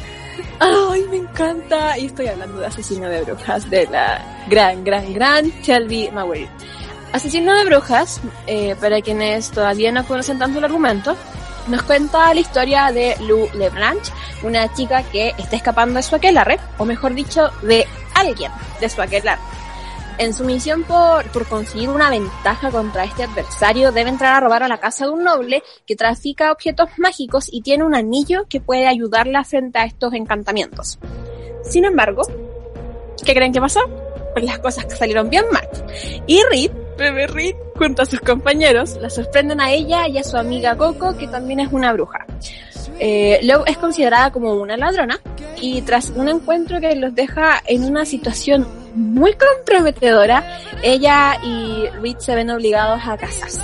¡Ay, 0.59 1.05
me 1.11 1.19
encanta! 1.19 1.99
Y 1.99 2.07
estoy 2.07 2.29
hablando 2.29 2.59
de 2.61 2.67
Asesino 2.67 3.09
de 3.09 3.23
Brujas, 3.23 3.69
de 3.69 3.87
la 3.89 4.45
gran, 4.49 4.83
gran, 4.83 5.13
gran 5.13 5.45
Shelby 5.63 6.11
Maguire. 6.11 6.49
Asesino 7.13 7.55
de 7.55 7.65
Brujas, 7.65 8.21
eh, 8.47 8.77
para 8.81 9.01
quienes 9.01 9.51
todavía 9.51 9.91
no 9.93 10.07
conocen 10.07 10.39
tanto 10.39 10.59
el 10.59 10.65
argumento, 10.65 11.17
nos 11.67 11.83
cuenta 11.83 12.33
la 12.33 12.41
historia 12.41 12.93
de 12.93 13.17
Lou 13.21 13.49
LeBlanc, 13.55 14.01
una 14.43 14.73
chica 14.73 15.03
que 15.03 15.35
está 15.39 15.57
escapando 15.57 15.97
de 15.97 16.03
su 16.03 16.17
aquelarre, 16.17 16.59
o 16.79 16.85
mejor 16.85 17.15
dicho, 17.15 17.51
de 17.63 17.87
alguien 18.15 18.53
de 18.81 18.89
su 18.89 19.01
aquelarre. 19.01 19.43
En 20.19 20.35
su 20.35 20.45
misión 20.45 20.83
por, 20.83 21.25
por 21.31 21.47
conseguir 21.47 21.91
una 21.91 22.11
ventaja 22.11 22.71
contra 22.71 23.05
este 23.05 23.23
adversario, 23.23 23.93
debe 23.93 24.11
entrar 24.11 24.35
a 24.35 24.41
robar 24.41 24.65
a 24.65 24.69
la 24.69 24.79
casa 24.79 25.05
de 25.05 25.13
un 25.13 25.23
noble 25.23 25.63
que 25.87 25.95
trafica 25.95 26.51
objetos 26.51 26.91
mágicos 26.99 27.49
y 27.53 27.63
tiene 27.63 27.85
un 27.85 27.95
anillo 27.95 28.47
que 28.49 28.61
puede 28.61 28.87
ayudarla 28.87 29.45
frente 29.45 29.79
a 29.79 29.85
estos 29.85 30.13
encantamientos. 30.15 30.99
Sin 31.63 31.85
embargo, 31.85 32.23
¿qué 33.25 33.33
creen 33.33 33.53
que 33.53 33.61
pasó? 33.61 33.81
Pues 34.33 34.45
las 34.45 34.59
cosas 34.59 34.87
salieron 34.99 35.31
bien 35.31 35.45
mal. 35.53 35.69
Y 36.27 36.43
Reed, 36.51 36.73
bebé 36.99 37.27
Reed, 37.29 37.55
junto 37.77 38.03
a 38.03 38.07
sus 38.07 38.21
compañeros, 38.21 38.99
la 39.01 39.09
sorprenden 39.09 39.61
a 39.61 39.71
ella 39.71 40.07
y 40.09 40.19
a 40.19 40.25
su 40.25 40.37
amiga 40.37 40.77
Coco, 40.77 41.17
que 41.17 41.29
también 41.29 41.61
es 41.61 41.73
una 41.73 41.93
bruja. 41.93 42.27
Eh, 42.99 43.39
Lou 43.45 43.63
es 43.67 43.79
considerada 43.79 44.33
como 44.33 44.55
una 44.55 44.77
ladrona 44.77 45.21
y 45.61 45.83
tras 45.83 46.11
un 46.11 46.29
encuentro 46.29 46.81
que 46.81 46.95
los 46.97 47.15
deja 47.15 47.63
en 47.67 47.85
una 47.85 48.05
situación 48.05 48.67
muy 48.95 49.35
comprometedora, 49.35 50.59
ella 50.83 51.39
y 51.43 51.87
Reed 52.01 52.19
se 52.19 52.35
ven 52.35 52.51
obligados 52.51 53.01
a 53.07 53.17
casarse. 53.17 53.63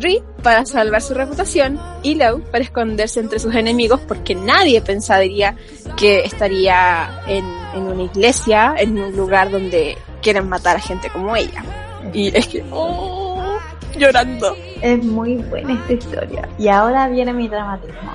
Reed 0.00 0.22
para 0.42 0.66
salvar 0.66 1.02
su 1.02 1.14
reputación 1.14 1.80
y 2.02 2.16
Lou 2.16 2.42
para 2.50 2.64
esconderse 2.64 3.20
entre 3.20 3.38
sus 3.38 3.54
enemigos 3.54 4.00
porque 4.06 4.34
nadie 4.34 4.80
pensaría 4.80 5.56
que 5.96 6.20
estaría 6.20 7.22
en 7.28 7.44
una 7.82 8.02
iglesia, 8.02 8.74
en 8.76 8.98
un 8.98 9.16
lugar 9.16 9.50
donde 9.50 9.96
quieren 10.20 10.48
matar 10.48 10.76
a 10.76 10.80
gente 10.80 11.10
como 11.10 11.36
ella. 11.36 11.64
Y 12.12 12.36
es 12.36 12.48
que, 12.48 12.64
oh, 12.70 13.58
llorando. 13.96 14.56
Es 14.80 15.02
muy 15.04 15.36
buena 15.36 15.74
esta 15.74 15.92
historia. 15.92 16.48
Y 16.58 16.68
ahora 16.68 17.08
viene 17.08 17.32
mi 17.32 17.48
dramatismo. 17.48 18.12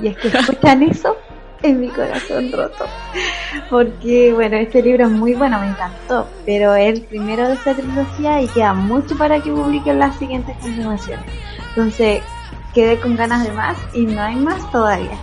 Y 0.00 0.08
es 0.08 0.16
que 0.16 0.28
escuchan 0.28 0.82
eso 0.90 1.16
en 1.62 1.80
mi 1.80 1.88
corazón 1.88 2.52
roto. 2.52 2.86
Porque, 3.68 4.32
bueno, 4.32 4.56
este 4.56 4.82
libro 4.82 5.06
es 5.06 5.10
muy 5.10 5.34
bueno, 5.34 5.58
me 5.58 5.68
encantó. 5.68 6.28
Pero 6.46 6.74
es 6.74 6.94
el 6.94 7.02
primero 7.02 7.48
de 7.48 7.54
esta 7.54 7.74
trilogía 7.74 8.40
y 8.42 8.48
queda 8.48 8.74
mucho 8.74 9.16
para 9.16 9.40
que 9.40 9.50
publiquen 9.50 9.98
las 9.98 10.16
siguientes 10.16 10.56
continuaciones. 10.58 11.26
Entonces, 11.70 12.22
quedé 12.74 12.98
con 13.00 13.16
ganas 13.16 13.44
de 13.44 13.52
más 13.52 13.76
y 13.92 14.06
no 14.06 14.22
hay 14.22 14.36
más 14.36 14.70
todavía. 14.70 15.18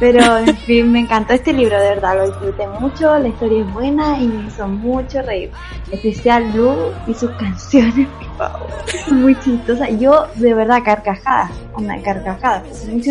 Pero, 0.00 0.38
en 0.38 0.56
fin, 0.56 0.90
me 0.90 1.00
encantó 1.00 1.34
este 1.34 1.52
libro, 1.52 1.78
de 1.80 1.90
verdad, 1.90 2.16
lo 2.16 2.26
disfruté 2.26 2.66
mucho, 2.80 3.18
la 3.18 3.28
historia 3.28 3.62
es 3.62 3.72
buena 3.72 4.18
y 4.18 4.26
me 4.26 4.48
hizo 4.48 4.66
mucho 4.66 5.22
reír. 5.22 5.50
Especial 5.90 6.52
Lu 6.54 6.74
y 7.06 7.14
sus 7.14 7.30
canciones, 7.32 8.08
por 8.08 8.36
favor, 8.36 8.68
son 9.06 9.22
muy 9.22 9.38
chistosas. 9.40 9.88
Yo, 9.98 10.26
de 10.34 10.54
verdad, 10.54 10.82
carcajadas, 10.84 11.50
una 11.76 12.00
carcajada. 12.02 12.62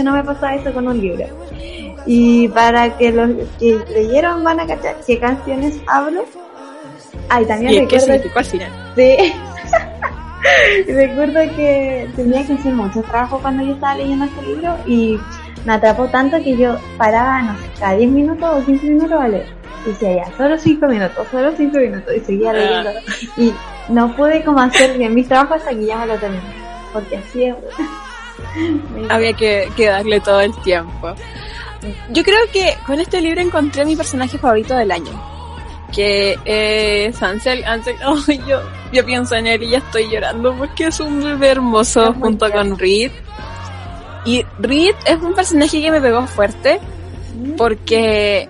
No 0.04 0.14
me 0.14 0.24
pasaba 0.24 0.56
eso 0.56 0.74
con 0.74 0.88
un 0.88 1.00
libro. 1.00 1.26
Y 2.06 2.50
para 2.50 2.98
que 2.98 3.12
los 3.12 3.30
que 3.60 3.80
leyeron 3.94 4.44
van 4.44 4.60
a 4.60 4.68
cachar 4.68 4.98
qué 5.08 5.20
canciones 5.20 5.80
hablo. 5.88 6.26
Ay, 7.30 7.46
también 7.46 7.84
¿Y 7.84 7.88
qué 7.88 8.00
recuerdo 8.00 8.40
al 8.40 8.46
final? 8.46 8.72
Sí. 8.96 9.34
Recuerdo 10.88 11.40
que 11.56 12.10
tenía 12.16 12.46
que 12.46 12.54
hacer 12.54 12.74
mucho 12.74 13.02
trabajo 13.04 13.40
cuando 13.40 13.64
yo 13.64 13.74
estaba 13.74 13.96
leyendo 13.96 14.26
este 14.26 14.42
libro 14.42 14.76
y 14.86 15.18
me 15.66 15.74
atrapó 15.74 16.06
tanto 16.08 16.42
que 16.44 16.58
yo 16.58 16.78
paraba, 16.98 17.42
no 17.42 17.58
sé, 17.58 17.70
cada 17.80 17.96
10 17.96 18.12
minutos 18.12 18.50
o 18.52 18.66
15 18.66 18.86
minutos 18.86 19.20
a 19.20 19.28
leer. 19.28 19.48
Y 19.86 19.90
decía 19.90 20.16
ya, 20.16 20.38
solo 20.38 20.58
5 20.58 20.88
minutos, 20.88 21.28
solo 21.32 21.54
5 21.56 21.78
minutos 21.78 22.14
y 22.16 22.20
seguía 22.22 22.54
leyendo. 22.54 22.92
Y 23.38 23.54
no 23.90 24.16
pude 24.16 24.44
como 24.44 24.60
hacer 24.60 24.98
bien 24.98 25.14
mis 25.14 25.28
trabajos 25.28 25.58
hasta 25.58 25.72
que 25.72 25.86
ya 25.86 25.98
me 25.98 26.08
lo 26.08 26.16
terminé. 26.18 26.44
Porque 26.92 27.18
así 27.18 27.46
es. 27.46 27.56
Había 29.10 29.34
que, 29.34 29.70
que 29.76 29.88
darle 29.88 30.20
todo 30.20 30.42
el 30.42 30.56
tiempo. 30.62 31.14
Yo 32.12 32.24
creo 32.24 32.40
que 32.52 32.76
con 32.86 33.00
este 33.00 33.22
libro 33.22 33.42
encontré 33.42 33.86
mi 33.86 33.96
personaje 33.96 34.38
favorito 34.38 34.76
del 34.76 34.92
año. 34.92 35.12
Que 35.94 36.38
es 36.46 37.22
Ansel. 37.22 37.64
Ansel, 37.66 37.96
ay, 38.28 38.42
yo, 38.48 38.62
yo 38.92 39.06
pienso 39.06 39.36
en 39.36 39.48
él 39.48 39.64
y 39.64 39.70
ya 39.72 39.80
estoy 39.80 40.10
llorando 40.10 40.56
porque 40.56 40.88
es 40.88 41.00
un 41.00 41.24
bebé 41.24 41.50
hermoso 41.50 42.12
Es 42.12 42.18
junto 42.18 42.50
con 42.52 42.78
Reed. 42.78 43.12
Y 44.26 44.46
Reed 44.60 44.96
es 45.06 45.22
un 45.22 45.34
personaje 45.34 45.82
que 45.82 45.92
me 45.92 46.02
pegó 46.02 46.26
fuerte 46.28 46.80
porque 47.58 48.50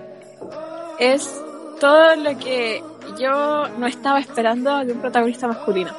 es 0.98 1.42
todo 1.80 2.16
lo 2.16 2.38
que 2.38 2.82
yo 3.18 3.68
no 3.78 3.86
estaba 3.86 4.20
esperando 4.20 4.84
de 4.84 4.92
un 4.92 5.00
protagonista 5.00 5.48
masculino. 5.48 5.92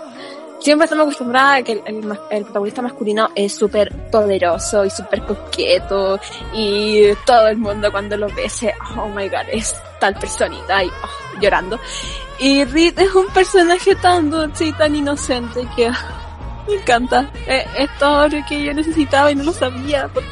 Siempre 0.60 0.86
estamos 0.86 1.04
acostumbrados 1.04 1.60
a 1.60 1.62
que 1.62 1.74
el, 1.74 1.82
el 1.86 2.20
el 2.32 2.44
protagonista 2.44 2.82
masculino 2.82 3.30
es 3.36 3.54
súper 3.54 3.92
poderoso 4.10 4.86
y 4.86 4.90
súper 4.90 5.24
coqueto 5.24 6.20
y 6.54 7.14
todo 7.26 7.48
el 7.50 7.58
mundo 7.58 7.92
cuando 7.92 8.18
lo 8.18 8.28
ve 8.30 8.50
se, 8.50 8.74
oh 8.98 9.08
my 9.10 9.28
god, 9.28 9.48
es 9.52 9.76
tal 10.00 10.16
personita 10.16 10.84
y 10.84 10.88
oh, 10.88 11.40
llorando. 11.40 11.80
Y 12.40 12.64
Reed 12.64 12.98
es 13.00 13.14
un 13.14 13.28
personaje 13.28 13.96
tan 13.96 14.32
dulce 14.32 14.66
y 14.66 14.74
tan 14.74 14.96
inocente 14.96 15.68
que 15.76 15.92
me 16.68 16.76
encanta. 16.76 17.30
Eh, 17.48 17.66
Es, 17.78 17.90
todo 17.98 18.28
lo 18.28 18.46
que 18.48 18.64
yo 18.64 18.74
necesitaba 18.74 19.32
y 19.32 19.36
no 19.36 19.44
lo 19.44 19.54
sabía 19.54 20.10
porque 20.14 20.30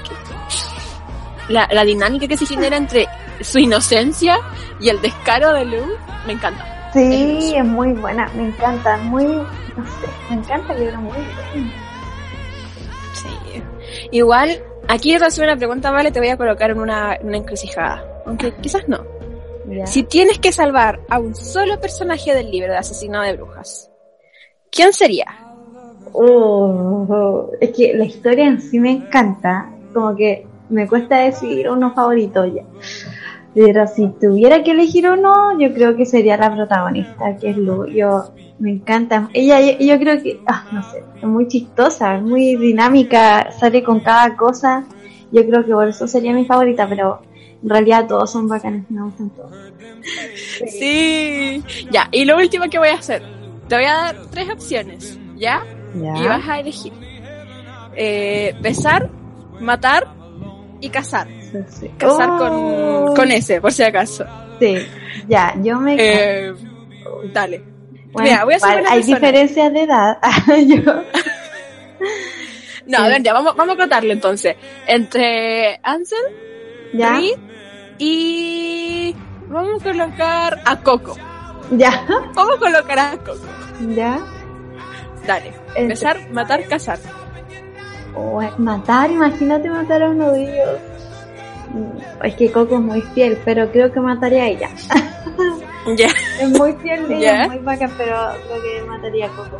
la, 1.49 1.67
la 1.71 1.83
dinámica 1.83 2.27
que 2.27 2.37
se 2.37 2.45
genera 2.45 2.77
entre 2.77 3.07
su 3.41 3.59
inocencia 3.59 4.37
y 4.79 4.89
el 4.89 5.01
descaro 5.01 5.53
de 5.53 5.65
Lou 5.65 5.85
me 6.25 6.33
encanta. 6.33 6.91
Sí, 6.93 7.53
es 7.55 7.65
muy 7.65 7.91
buena, 7.93 8.29
me 8.35 8.47
encanta, 8.47 8.97
muy, 8.97 9.25
no 9.25 9.45
sé, 9.45 10.07
me 10.29 10.35
encanta 10.35 10.73
el 10.73 10.79
libro 10.79 11.01
muy 11.01 11.17
bien. 11.17 11.73
Sí. 13.13 13.63
Igual, 14.11 14.63
aquí 14.87 15.17
te 15.17 15.25
hacer 15.25 15.43
una 15.43 15.57
pregunta, 15.57 15.89
vale, 15.89 16.11
te 16.11 16.19
voy 16.19 16.29
a 16.29 16.37
colocar 16.37 16.69
en 16.69 16.79
una, 16.79 17.15
en 17.15 17.27
una 17.27 17.37
encrucijada. 17.37 18.05
Aunque 18.25 18.53
quizás 18.61 18.87
no. 18.87 19.03
Si 19.85 20.03
tienes 20.03 20.39
que 20.39 20.51
salvar 20.51 20.99
a 21.09 21.19
un 21.19 21.35
solo 21.35 21.79
personaje 21.79 22.33
del 22.35 22.51
libro 22.51 22.71
de 22.71 22.77
Asesino 22.77 23.21
de 23.21 23.33
Brujas, 23.33 23.89
¿quién 24.69 24.93
sería? 24.93 25.25
Oh, 26.13 27.49
es 27.59 27.71
que 27.71 27.93
la 27.95 28.05
historia 28.05 28.45
en 28.45 28.61
sí 28.61 28.79
me 28.79 28.91
encanta, 28.91 29.69
como 29.93 30.15
que 30.15 30.45
me 30.69 30.87
cuesta 30.87 31.17
decidir 31.17 31.69
uno 31.69 31.93
favorito 31.93 32.45
ya. 32.45 32.63
Pero 33.53 33.85
si 33.87 34.07
tuviera 34.19 34.63
que 34.63 34.71
elegir 34.71 35.09
uno, 35.09 35.59
yo 35.59 35.73
creo 35.73 35.95
que 35.95 36.05
sería 36.05 36.37
la 36.37 36.53
protagonista, 36.53 37.37
que 37.37 37.51
es 37.51 37.57
Lu. 37.57 37.85
Yo 37.85 38.31
me 38.57 38.71
encanta. 38.71 39.29
Ella, 39.33 39.59
yo, 39.77 39.99
creo 39.99 40.21
que, 40.21 40.39
ah, 40.47 40.65
no 40.71 40.81
sé, 40.83 41.03
es 41.17 41.23
muy 41.23 41.47
chistosa, 41.47 42.17
es 42.17 42.23
muy 42.23 42.55
dinámica, 42.55 43.51
sale 43.51 43.83
con 43.83 43.99
cada 43.99 44.35
cosa. 44.35 44.85
Yo 45.31 45.45
creo 45.45 45.63
que 45.65 45.71
por 45.71 45.87
eso 45.87 46.07
sería 46.07 46.33
mi 46.33 46.45
favorita, 46.45 46.87
pero 46.87 47.21
en 47.61 47.69
realidad 47.69 48.07
todos 48.07 48.31
son 48.31 48.47
bacanes, 48.47 48.89
me 48.89 49.03
gustan 49.03 49.29
todos. 49.29 49.51
Sí. 50.67 51.63
Ya, 51.91 52.09
y 52.11 52.25
lo 52.25 52.37
último 52.37 52.65
que 52.69 52.79
voy 52.79 52.89
a 52.89 52.95
hacer, 52.95 53.21
te 53.67 53.75
voy 53.75 53.85
a 53.85 53.93
dar 53.93 54.15
tres 54.31 54.49
opciones, 54.49 55.19
¿ya? 55.37 55.63
Y 55.95 56.27
vas 56.27 56.47
a 56.49 56.59
elegir. 56.59 56.93
Eh, 57.95 58.55
besar, 58.61 59.09
matar 59.59 60.07
y 60.81 60.89
casar. 60.89 61.27
Sí. 61.69 61.89
Casar 61.97 62.29
Oh, 62.31 62.37
con, 63.05 63.15
con 63.15 63.31
ese, 63.31 63.61
por 63.61 63.71
si 63.71 63.83
acaso. 63.83 64.25
Sí, 64.59 64.77
ya, 65.27 65.53
yo 65.61 65.79
me 65.79 65.95
Eh, 65.99 66.53
dale. 67.31 67.63
Bueno, 68.11 68.29
Mira, 68.29 68.43
voy 68.45 68.53
a 68.53 68.57
hay 68.57 68.61
persona. 68.61 68.95
diferencias 68.95 69.73
de 69.73 69.83
edad. 69.83 70.17
Yo- 70.67 71.03
No, 72.85 72.97
a 72.97 73.07
ver, 73.07 73.23
ya, 73.23 73.33
vamos, 73.33 73.55
vamos 73.55 73.75
a 73.75 73.77
contarlo 73.77 74.11
entonces. 74.11 74.55
Entre 74.87 75.79
Ansel, 75.83 76.19
ya, 76.93 77.13
Reed 77.13 77.37
y 77.97 79.15
vamos 79.47 79.81
a 79.81 79.83
colocar 79.83 80.59
a 80.65 80.79
Coco. 80.81 81.15
ya, 81.71 82.05
Vamos 82.35 82.55
a 82.55 82.59
colocar 82.59 82.99
a 82.99 83.17
Coco. 83.17 83.39
ya. 83.95 84.19
Dale. 85.25 85.53
Besar, 85.75 86.29
matar, 86.31 86.63
casar. 86.67 86.99
O 88.15 88.41
es 88.41 88.57
matar, 88.59 89.09
imagínate 89.11 89.69
matar 89.69 90.03
a 90.03 90.09
uno 90.09 90.31
de 90.31 90.43
ellos. 90.43 90.79
Mm, 91.73 92.25
Es 92.25 92.35
que 92.35 92.51
Coco 92.51 92.75
es 92.75 92.81
muy 92.81 93.01
fiel, 93.01 93.37
pero 93.43 93.71
creo 93.71 93.91
que 93.91 93.99
mataría 93.99 94.43
a 94.43 94.47
ella. 94.47 94.69
Es 96.39 96.49
muy 96.49 96.71
fiel 96.73 97.11
ella, 97.11 97.43
es 97.43 97.49
muy 97.49 97.57
bacán, 97.57 97.91
pero 97.97 98.15
creo 98.47 98.61
que 98.63 98.87
mataría 98.87 99.25
a 99.25 99.29
Coco. 99.29 99.59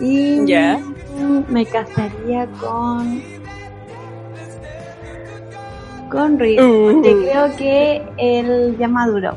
Y 0.00 0.40
mm, 0.40 1.44
me 1.48 1.66
casaría 1.66 2.46
con. 2.60 3.22
con. 6.10 6.34
Uh. 6.34 6.38
porque 6.38 7.28
creo 7.28 7.56
que 7.56 8.02
él 8.16 8.76
ya 8.78 8.88
maduró. 8.88 9.36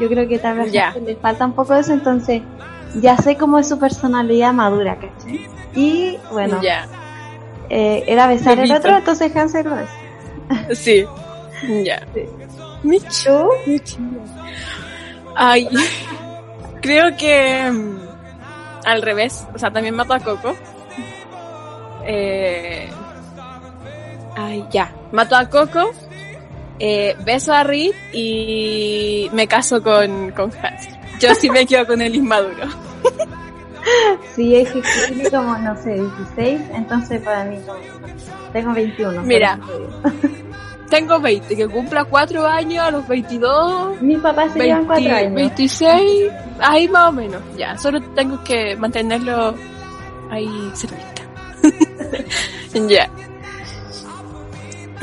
Yo 0.00 0.08
creo 0.08 0.28
que 0.28 0.38
tal 0.38 0.58
vez 0.58 0.72
le 0.72 1.16
falta 1.16 1.46
un 1.46 1.52
poco 1.52 1.74
de 1.74 1.80
eso, 1.80 1.92
entonces 1.92 2.42
ya 3.00 3.16
sé 3.16 3.36
cómo 3.36 3.58
es 3.58 3.68
su 3.68 3.78
personalidad 3.78 4.52
madura, 4.52 4.96
¿cachai? 4.96 5.46
Y 5.74 6.18
bueno, 6.32 6.60
Ya. 6.62 6.86
eh, 7.70 8.04
era 8.06 8.26
besar 8.26 8.52
el 8.52 8.68
Bebito. 8.68 8.76
otro, 8.76 8.96
entonces 8.98 9.34
Hansel 9.36 9.66
lo 9.68 9.78
es. 9.78 9.88
Sí. 10.78 11.04
Ya. 11.84 12.00
Sí. 12.14 12.22
Micho. 12.82 13.48
Ay. 15.34 15.68
Creo 16.82 17.16
que 17.16 17.70
mm, 17.70 17.98
al 18.84 19.00
revés. 19.02 19.46
O 19.54 19.58
sea, 19.58 19.70
también 19.70 19.94
mato 19.94 20.12
a 20.12 20.20
Coco. 20.20 20.54
Eh, 22.06 22.88
ay, 24.36 24.64
ya. 24.70 24.92
Mato 25.12 25.36
a 25.36 25.48
Coco 25.48 25.90
eh, 26.78 27.16
beso 27.24 27.52
a 27.54 27.62
Reed 27.64 27.92
y 28.12 29.30
me 29.32 29.46
caso 29.46 29.82
con, 29.82 30.32
con 30.32 30.50
Hans. 30.62 30.88
Yo 31.20 31.34
sí 31.34 31.50
me 31.50 31.66
quedo 31.66 31.86
con 31.86 32.00
el 32.02 32.14
inmaduro. 32.14 32.66
Sí, 34.34 34.56
es 34.56 34.70
que 34.72 34.82
tiene 35.08 35.30
como, 35.30 35.56
no 35.58 35.76
sé, 35.76 35.92
16, 35.94 36.60
entonces 36.74 37.20
para 37.20 37.44
mí 37.44 37.58
como- 37.66 37.78
tengo 38.52 38.72
21. 38.72 39.22
Mira. 39.22 39.60
Tengo 40.90 41.18
20, 41.20 41.56
que 41.56 41.66
cumpla 41.68 42.04
4 42.04 42.46
años 42.46 42.84
a 42.84 42.90
los 42.90 43.06
22, 43.08 44.00
Mis 44.00 44.18
papás 44.18 44.52
se 44.52 44.60
llevan 44.60 44.84
4 44.84 45.04
20, 45.04 45.12
años. 45.26 45.34
26, 45.34 46.32
ahí 46.60 46.88
más 46.88 47.08
o 47.08 47.12
menos. 47.12 47.40
Ya, 47.58 47.76
solo 47.78 48.00
tengo 48.14 48.42
que 48.44 48.76
mantenerlo 48.76 49.54
ahí 50.30 50.48
cerquita. 50.74 51.22
ya. 52.88 53.10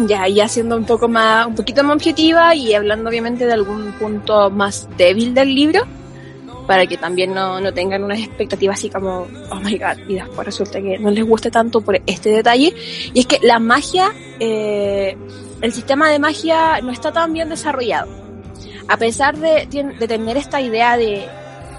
Ya, 0.07 0.27
y 0.27 0.39
haciendo 0.39 0.77
un 0.77 0.85
poco 0.85 1.07
más, 1.07 1.45
un 1.47 1.55
poquito 1.55 1.83
más 1.83 1.95
objetiva 1.97 2.55
y 2.55 2.73
hablando 2.73 3.09
obviamente 3.09 3.45
de 3.45 3.53
algún 3.53 3.91
punto 3.93 4.49
más 4.49 4.87
débil 4.97 5.33
del 5.33 5.53
libro, 5.53 5.81
para 6.67 6.85
que 6.85 6.97
también 6.97 7.33
no, 7.33 7.59
no 7.59 7.73
tengan 7.73 8.03
unas 8.03 8.19
expectativas 8.19 8.79
así 8.79 8.89
como, 8.89 9.27
oh 9.49 9.55
my 9.55 9.77
god, 9.77 9.97
y 10.07 10.15
después 10.15 10.45
resulta 10.45 10.81
que 10.81 10.97
no 10.99 11.09
les 11.09 11.25
guste 11.25 11.51
tanto 11.51 11.81
por 11.81 12.01
este 12.05 12.29
detalle. 12.29 12.73
Y 13.13 13.19
es 13.19 13.25
que 13.25 13.39
la 13.41 13.59
magia, 13.59 14.13
eh, 14.39 15.17
el 15.61 15.73
sistema 15.73 16.09
de 16.09 16.19
magia 16.19 16.81
no 16.81 16.91
está 16.91 17.11
tan 17.11 17.33
bien 17.33 17.49
desarrollado. 17.49 18.09
A 18.87 18.97
pesar 18.97 19.37
de, 19.37 19.67
de 19.67 20.07
tener 20.07 20.37
esta 20.37 20.59
idea 20.61 20.97
de, 20.97 21.25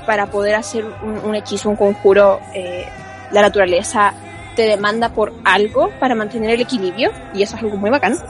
para 0.07 0.31
poder 0.31 0.55
hacer 0.55 0.85
un, 0.85 1.19
un 1.25 1.35
hechizo, 1.35 1.69
un 1.69 1.77
conjuro, 1.77 2.41
eh, 2.55 2.87
la 3.33 3.43
naturaleza 3.43 4.15
te 4.57 4.63
demanda 4.63 5.11
por 5.11 5.33
algo 5.45 5.91
para 5.99 6.15
mantener 6.15 6.51
el 6.51 6.61
equilibrio, 6.61 7.11
y 7.35 7.43
eso 7.43 7.57
es 7.57 7.63
algo 7.63 7.77
muy 7.77 7.91
bacán. 7.91 8.17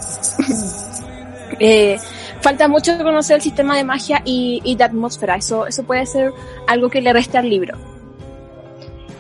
Eh, 1.59 1.99
falta 2.43 2.69
mucho 2.69 2.97
conocer 2.99 3.37
el 3.37 3.43
sistema 3.43 3.77
de 3.77 3.85
magia 3.85 4.21
y, 4.25 4.61
y 4.65 4.77
de 4.77 4.85
atmósfera, 4.85 5.37
eso, 5.37 5.67
eso 5.67 5.83
puede 5.85 6.05
ser 6.07 6.33
algo 6.67 6.91
que 6.91 7.01
le 7.01 7.13
reste 7.13 7.39
al 7.39 7.49
libro. 7.49 7.77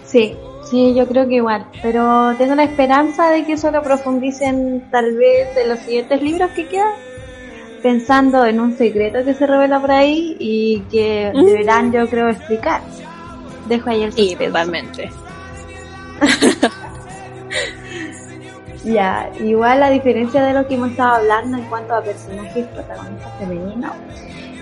Sí, 0.04 0.34
sí, 0.70 0.94
yo 0.94 1.06
creo 1.06 1.26
que 1.26 1.36
igual. 1.36 1.66
Pero 1.80 2.34
tengo 2.36 2.54
la 2.54 2.64
esperanza 2.64 3.30
de 3.30 3.44
que 3.44 3.54
eso 3.54 3.70
lo 3.70 3.82
profundicen 3.82 4.88
tal 4.90 5.16
vez 5.16 5.56
en 5.56 5.68
los 5.70 5.78
siguientes 5.80 6.20
libros 6.20 6.50
que 6.50 6.66
quedan. 6.68 6.92
Pensando 7.82 8.44
en 8.46 8.60
un 8.60 8.76
secreto 8.76 9.24
que 9.24 9.34
se 9.34 9.46
revela 9.46 9.80
por 9.80 9.90
ahí 9.90 10.36
y 10.38 10.80
que 10.90 11.32
Mm. 11.34 11.44
deberán, 11.44 11.92
yo 11.92 12.06
creo, 12.08 12.28
explicar. 12.28 12.80
Dejo 13.68 13.90
ahí 13.90 14.02
el 14.02 14.12
Sí, 14.12 14.36
totalmente. 14.38 15.10
Ya, 18.84 19.30
igual 19.40 19.82
a 19.82 19.90
diferencia 19.90 20.42
de 20.42 20.54
lo 20.54 20.66
que 20.66 20.74
hemos 20.74 20.90
estado 20.90 21.14
hablando 21.16 21.56
en 21.56 21.64
cuanto 21.64 21.94
a 21.94 22.02
personajes 22.02 22.66
protagonistas 22.66 23.32
femeninos, 23.38 23.92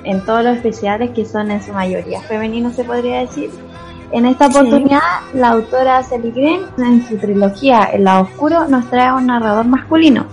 en 0.05 0.25
todos 0.25 0.45
los 0.45 0.57
especiales 0.57 1.11
que 1.11 1.25
son 1.25 1.51
en 1.51 1.63
su 1.63 1.73
mayoría 1.73 2.21
femeninos 2.23 2.75
se 2.75 2.85
podría 2.85 3.21
decir, 3.21 3.51
en 4.13 4.27
esta 4.27 4.49
oportunidad 4.49 5.01
la 5.35 5.51
autora 5.51 6.03
Sally 6.03 6.33
Green 6.33 6.63
en 6.79 7.07
su 7.07 7.17
trilogía 7.17 7.85
El 7.85 8.05
lado 8.05 8.25
oscuro 8.25 8.67
nos 8.67 8.91
trae 8.91 9.07
a 9.07 9.15
un 9.15 9.27
narrador 9.27 9.67
masculino, 9.67 10.27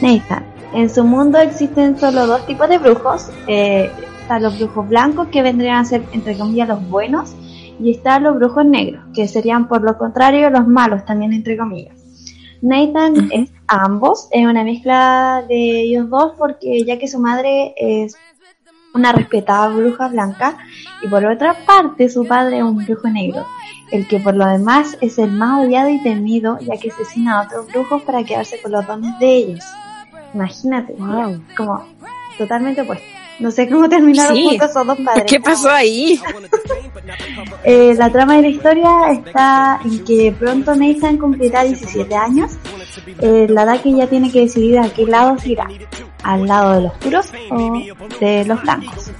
Nathan. 0.00 0.44
En 0.72 0.88
su 0.88 1.04
mundo 1.04 1.38
existen 1.38 1.98
solo 1.98 2.26
dos 2.26 2.46
tipos 2.46 2.68
de 2.68 2.78
brujos, 2.78 3.30
eh, 3.46 3.90
están 4.20 4.42
los 4.42 4.58
brujos 4.58 4.88
blancos 4.88 5.28
que 5.28 5.42
vendrían 5.42 5.76
a 5.76 5.84
ser 5.84 6.02
entre 6.12 6.36
comillas 6.38 6.68
los 6.68 6.88
buenos 6.88 7.34
y 7.80 7.90
están 7.90 8.22
los 8.22 8.36
brujos 8.36 8.64
negros 8.64 9.04
que 9.14 9.28
serían 9.28 9.68
por 9.68 9.82
lo 9.82 9.98
contrario 9.98 10.48
los 10.50 10.66
malos 10.66 11.04
también 11.04 11.32
entre 11.32 11.56
comillas. 11.56 11.95
Nathan 12.66 13.28
es 13.32 13.50
ambos, 13.68 14.28
es 14.32 14.44
una 14.44 14.64
mezcla 14.64 15.44
de 15.48 15.82
ellos 15.82 16.10
dos 16.10 16.32
porque 16.36 16.84
ya 16.84 16.98
que 16.98 17.06
su 17.06 17.18
madre 17.20 17.74
es 17.76 18.16
una 18.92 19.12
respetada 19.12 19.68
bruja 19.68 20.08
blanca 20.08 20.58
y 21.02 21.08
por 21.08 21.24
otra 21.26 21.54
parte 21.64 22.08
su 22.08 22.26
padre 22.26 22.58
es 22.58 22.64
un 22.64 22.78
brujo 22.84 23.08
negro, 23.08 23.46
el 23.92 24.08
que 24.08 24.18
por 24.18 24.34
lo 24.34 24.46
demás 24.46 24.96
es 25.00 25.18
el 25.18 25.30
más 25.32 25.64
odiado 25.64 25.90
y 25.90 26.02
temido 26.02 26.58
ya 26.60 26.76
que 26.76 26.90
asesina 26.90 27.38
a 27.38 27.42
otros 27.44 27.68
brujos 27.68 28.02
para 28.02 28.24
quedarse 28.24 28.60
con 28.60 28.72
los 28.72 28.86
dones 28.86 29.18
de 29.20 29.36
ellos. 29.36 29.64
Imagínate, 30.34 30.94
Wow. 30.94 31.40
como 31.56 31.84
totalmente 32.36 32.80
opuesto. 32.80 33.15
No 33.38 33.50
sé 33.50 33.68
cómo 33.68 33.88
terminaron 33.88 34.34
Sí. 34.34 34.44
juntos 34.44 34.72
dos 34.74 34.98
padres. 35.00 35.24
¿Qué 35.26 35.40
pasó 35.40 35.70
ahí? 35.70 36.20
Eh, 37.64 37.94
la 37.96 38.10
trama 38.10 38.36
de 38.36 38.42
la 38.42 38.48
historia 38.48 38.90
está 39.12 39.80
en 39.84 40.04
que 40.04 40.34
pronto 40.38 40.74
Nathan 40.74 41.18
cumplirá 41.18 41.64
17 41.64 42.14
años, 42.14 42.52
eh, 43.20 43.46
la 43.48 43.62
edad 43.64 43.80
que 43.80 43.92
ya 43.92 44.06
tiene 44.06 44.30
que 44.30 44.40
decidir 44.40 44.78
a 44.78 44.88
qué 44.88 45.04
lado 45.06 45.38
se 45.38 45.50
irá, 45.50 45.66
al 46.22 46.46
lado 46.46 46.74
de 46.74 46.80
los 46.82 46.92
puros 46.94 47.26
o 47.50 47.72
de 48.20 48.44
los 48.44 48.62
blancos. 48.62 49.10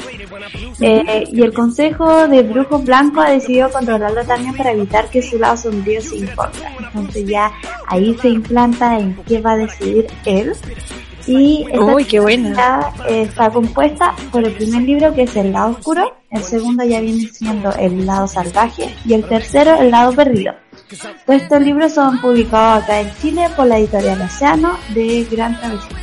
Eh, 0.80 1.24
y 1.30 1.42
el 1.42 1.52
Consejo 1.52 2.26
de 2.28 2.42
Brujos 2.42 2.84
Blancos 2.84 3.24
ha 3.26 3.30
decidido 3.30 3.70
controlarlo 3.70 4.24
también 4.24 4.54
para 4.56 4.72
evitar 4.72 5.08
que 5.10 5.22
su 5.22 5.38
lado 5.38 5.56
sombrío 5.56 6.00
se 6.00 6.16
imponga. 6.16 6.50
Entonces 6.80 7.26
ya 7.26 7.52
ahí 7.88 8.16
se 8.20 8.28
implanta 8.28 8.98
en 8.98 9.14
qué 9.26 9.40
va 9.40 9.52
a 9.52 9.56
decidir 9.56 10.06
él. 10.24 10.52
Y 11.26 11.66
esta 11.68 11.80
Uy, 11.84 12.04
qué 12.04 12.20
buena. 12.20 12.92
eh, 13.08 13.22
está 13.22 13.50
compuesta 13.50 14.14
por 14.30 14.44
el 14.44 14.52
primer 14.52 14.82
libro 14.82 15.14
que 15.14 15.22
es 15.22 15.34
el 15.36 15.52
lado 15.52 15.70
oscuro, 15.70 16.14
el 16.30 16.42
segundo 16.42 16.84
ya 16.84 17.00
viene 17.00 17.28
siendo 17.28 17.72
el 17.74 18.06
lado 18.06 18.28
salvaje 18.28 18.94
y 19.04 19.14
el 19.14 19.24
tercero 19.24 19.74
el 19.76 19.90
lado 19.90 20.12
perdido. 20.12 20.54
Todos 21.26 21.42
estos 21.42 21.60
libros 21.62 21.92
son 21.94 22.20
publicados 22.20 22.84
acá 22.84 23.00
en 23.00 23.12
Chile 23.20 23.48
por 23.56 23.66
la 23.66 23.78
editorial 23.78 24.20
Océano 24.22 24.78
de 24.94 25.26
Gran 25.30 25.58
Travesía. 25.58 25.96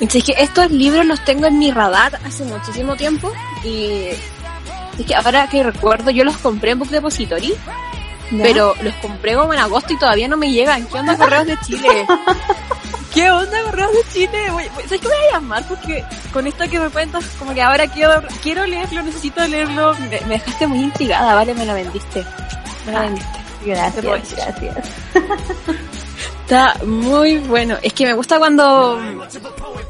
Es 0.00 0.24
que 0.24 0.34
estos 0.38 0.70
libros 0.70 1.04
los 1.06 1.24
tengo 1.24 1.46
en 1.46 1.58
mi 1.58 1.70
radar 1.70 2.18
hace 2.24 2.44
muchísimo 2.44 2.94
tiempo 2.94 3.32
y 3.64 4.08
es 4.98 5.06
que 5.06 5.14
ahora 5.14 5.48
que 5.48 5.62
recuerdo 5.62 6.10
yo 6.10 6.24
los 6.24 6.36
compré 6.38 6.72
en 6.72 6.78
Book 6.78 6.90
Depository, 6.90 7.54
¿Ya? 8.30 8.42
pero 8.42 8.74
los 8.82 8.94
compré 8.96 9.34
como 9.34 9.52
en 9.54 9.60
agosto 9.60 9.92
y 9.94 9.98
todavía 9.98 10.28
no 10.28 10.36
me 10.36 10.50
llegan. 10.52 10.86
¿Qué 10.86 10.98
onda 10.98 11.16
Correos 11.16 11.46
de 11.46 11.56
Chile? 11.66 12.06
¿Qué 13.14 13.30
onda 13.30 13.62
Correos 13.62 13.92
de 13.92 14.12
Chile? 14.12 14.50
Voy- 14.50 14.68
voy- 14.74 14.82
¿Sabes 14.84 15.00
qué 15.00 15.06
voy 15.08 15.16
a 15.30 15.34
llamar? 15.34 15.64
Porque 15.68 16.04
con 16.32 16.46
esto 16.46 16.64
que 16.68 16.80
me 16.80 16.88
cuentas, 16.90 17.24
como 17.38 17.54
que 17.54 17.62
ahora 17.62 17.86
quiero, 17.86 18.22
quiero 18.42 18.66
leerlo, 18.66 19.02
necesito 19.02 19.46
leerlo. 19.46 19.94
Me, 19.94 20.20
me 20.22 20.34
dejaste 20.34 20.66
muy 20.66 20.80
intrigada, 20.80 21.34
vale, 21.34 21.54
me 21.54 21.64
la 21.64 21.74
vendiste. 21.74 22.24
Me 22.86 22.92
la 22.92 22.98
Ah. 22.98 23.02
vendiste. 23.02 23.28
Gracias, 23.64 24.04
gracias. 24.04 24.88
Está 26.44 26.74
muy 26.84 27.38
bueno. 27.38 27.76
Es 27.82 27.94
que 27.94 28.04
me 28.04 28.12
gusta 28.12 28.38
cuando, 28.38 29.00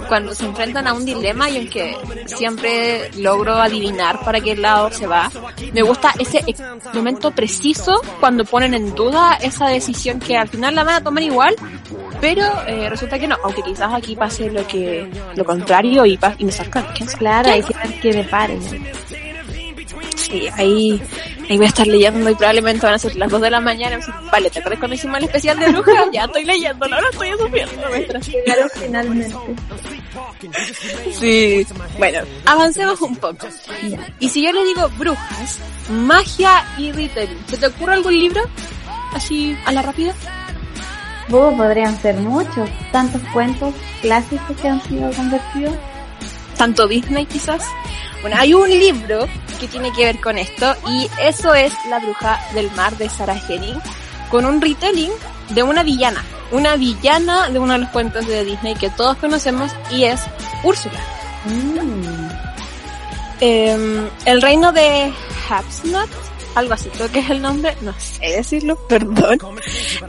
cuando 0.06 0.32
se 0.36 0.44
enfrentan 0.44 0.86
a 0.86 0.92
un 0.92 1.04
dilema 1.04 1.50
y 1.50 1.56
aunque 1.56 1.96
siempre 2.26 3.10
logro 3.16 3.54
adivinar 3.56 4.20
para 4.24 4.40
qué 4.40 4.54
lado 4.54 4.88
se 4.92 5.08
va, 5.08 5.28
me 5.72 5.82
gusta 5.82 6.12
ese 6.16 6.44
momento 6.92 7.32
preciso 7.32 8.00
cuando 8.20 8.44
ponen 8.44 8.74
en 8.74 8.94
duda 8.94 9.34
esa 9.40 9.66
decisión 9.66 10.20
que 10.20 10.36
al 10.36 10.48
final 10.48 10.76
la 10.76 10.84
van 10.84 10.94
a 10.94 11.00
tomar 11.02 11.24
igual, 11.24 11.56
pero 12.24 12.46
eh, 12.66 12.88
resulta 12.88 13.18
que 13.18 13.28
no, 13.28 13.36
aunque 13.44 13.60
quizás 13.60 13.92
aquí 13.92 14.16
pase 14.16 14.50
lo 14.50 14.66
que 14.66 15.06
lo 15.36 15.44
contrario 15.44 16.06
y, 16.06 16.16
pa- 16.16 16.34
y 16.38 16.46
me 16.46 16.52
sacan. 16.52 16.86
Claro, 17.18 17.50
hay 17.50 17.62
que 17.62 17.74
ver 17.74 18.00
que 18.00 18.12
depare. 18.14 18.58
Sí, 20.16 20.48
ahí, 20.54 21.02
ahí 21.50 21.56
voy 21.58 21.66
a 21.66 21.68
estar 21.68 21.86
leyendo 21.86 22.30
y 22.30 22.34
probablemente 22.34 22.86
van 22.86 22.94
a 22.94 22.98
ser 22.98 23.14
las 23.16 23.30
2 23.30 23.42
de 23.42 23.50
la 23.50 23.60
mañana. 23.60 23.96
y 23.96 23.98
voy 23.98 24.04
a 24.04 24.06
decir, 24.06 24.30
Vale, 24.32 24.48
¿te 24.50 24.58
acuerdas 24.58 24.78
cuando 24.78 24.94
hicimos 24.94 25.18
el 25.18 25.24
especial 25.24 25.58
de 25.58 25.68
brujas? 25.70 26.06
Ya 26.14 26.24
estoy 26.24 26.44
leyendo, 26.46 26.84
ahora 26.86 27.08
estoy 27.12 27.30
sufriendo. 27.38 28.20
Llegaron 28.20 28.70
finalmente. 28.74 29.34
Sí. 31.12 31.66
Bueno, 31.98 32.20
avancemos 32.46 33.00
un 33.02 33.16
poco. 33.16 33.46
Y 34.18 34.28
si 34.30 34.42
yo 34.42 34.50
le 34.52 34.64
digo 34.64 34.88
brujas, 34.96 35.58
magia 35.90 36.64
y 36.78 36.90
retelling, 36.90 37.38
¿se 37.48 37.58
te 37.58 37.66
ocurre 37.66 37.92
algún 37.92 38.18
libro? 38.18 38.40
Así, 39.12 39.54
a 39.66 39.72
la 39.72 39.82
rápida. 39.82 40.14
Podrían 41.30 42.00
ser 42.00 42.16
muchos, 42.16 42.68
tantos 42.92 43.22
cuentos 43.32 43.74
clásicos 44.02 44.56
que 44.60 44.68
han 44.68 44.82
sido 44.82 45.10
convertidos. 45.12 45.74
Tanto 46.56 46.86
Disney 46.86 47.26
quizás. 47.26 47.62
Bueno, 48.20 48.36
hay 48.38 48.54
un 48.54 48.68
libro 48.70 49.26
que 49.58 49.68
tiene 49.68 49.92
que 49.92 50.04
ver 50.04 50.20
con 50.20 50.38
esto 50.38 50.74
y 50.88 51.08
eso 51.20 51.54
es 51.54 51.72
La 51.88 51.98
bruja 51.98 52.40
del 52.54 52.70
mar 52.72 52.96
de 52.96 53.08
Sarah 53.08 53.40
Henning 53.48 53.78
con 54.30 54.44
un 54.46 54.60
retelling 54.60 55.12
de 55.50 55.62
una 55.62 55.82
villana. 55.82 56.22
Una 56.52 56.76
villana 56.76 57.48
de 57.50 57.58
uno 57.58 57.72
de 57.72 57.80
los 57.80 57.88
cuentos 57.90 58.26
de 58.26 58.44
Disney 58.44 58.74
que 58.74 58.90
todos 58.90 59.16
conocemos 59.16 59.72
y 59.90 60.04
es 60.04 60.20
Úrsula. 60.62 61.00
Mm. 61.46 62.28
Eh, 63.40 64.08
el 64.24 64.42
reino 64.42 64.72
de 64.72 65.12
Hapsnut 65.48 66.08
algo 66.54 66.74
así, 66.74 66.88
creo 66.90 67.10
que 67.10 67.18
es 67.20 67.30
el 67.30 67.42
nombre, 67.42 67.74
no 67.80 67.92
sé 67.98 68.26
decirlo, 68.36 68.76
perdón. 68.88 69.38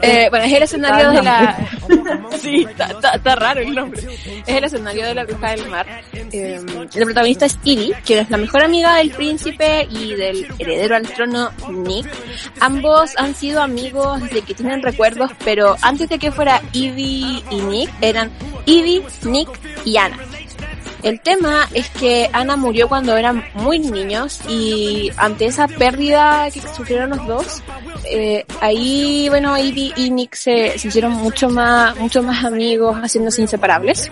Eh, 0.02 0.28
bueno, 0.30 0.44
es 0.44 0.52
el 0.52 0.62
escenario 0.62 1.10
de 1.10 1.22
la... 1.22 1.56
sí, 2.40 2.66
está, 2.68 3.34
raro 3.36 3.60
el 3.60 3.74
nombre. 3.74 4.02
Es 4.46 4.56
el 4.56 4.64
escenario 4.64 5.06
de 5.06 5.14
la 5.14 5.24
bruja 5.24 5.50
del 5.50 5.68
mar. 5.68 5.86
Eh, 6.12 6.60
el 6.94 7.04
protagonista 7.04 7.46
es 7.46 7.58
Evie, 7.64 7.94
quien 8.04 8.20
es 8.20 8.30
la 8.30 8.36
mejor 8.36 8.62
amiga 8.62 8.96
del 8.96 9.10
príncipe 9.10 9.86
y 9.90 10.14
del 10.14 10.46
heredero 10.58 10.96
al 10.96 11.08
trono, 11.08 11.50
Nick. 11.70 12.08
Ambos 12.60 13.12
han 13.16 13.34
sido 13.34 13.62
amigos 13.62 14.22
desde 14.22 14.42
que 14.42 14.54
tienen 14.54 14.82
recuerdos, 14.82 15.30
pero 15.44 15.76
antes 15.82 16.08
de 16.08 16.18
que 16.18 16.32
fuera 16.32 16.62
Evie 16.72 17.42
y 17.50 17.56
Nick, 17.56 17.90
eran 18.00 18.30
Evie, 18.66 19.02
Nick 19.24 19.48
y 19.84 19.96
Anna. 19.96 20.18
El 21.06 21.20
tema 21.20 21.68
es 21.72 21.88
que 21.88 22.28
Ana 22.32 22.56
murió 22.56 22.88
cuando 22.88 23.16
eran 23.16 23.44
muy 23.54 23.78
niños 23.78 24.40
y 24.48 25.08
ante 25.16 25.46
esa 25.46 25.68
pérdida 25.68 26.50
que 26.50 26.60
sufrieron 26.60 27.10
los 27.10 27.24
dos, 27.28 27.62
eh, 28.10 28.44
ahí, 28.60 29.28
bueno, 29.28 29.56
Ivy 29.56 29.92
y 29.94 30.10
Nick 30.10 30.34
se, 30.34 30.76
se 30.76 30.88
hicieron 30.88 31.12
mucho 31.12 31.48
más, 31.48 31.96
mucho 31.96 32.24
más 32.24 32.44
amigos, 32.44 32.96
haciéndose 32.96 33.40
inseparables. 33.40 34.10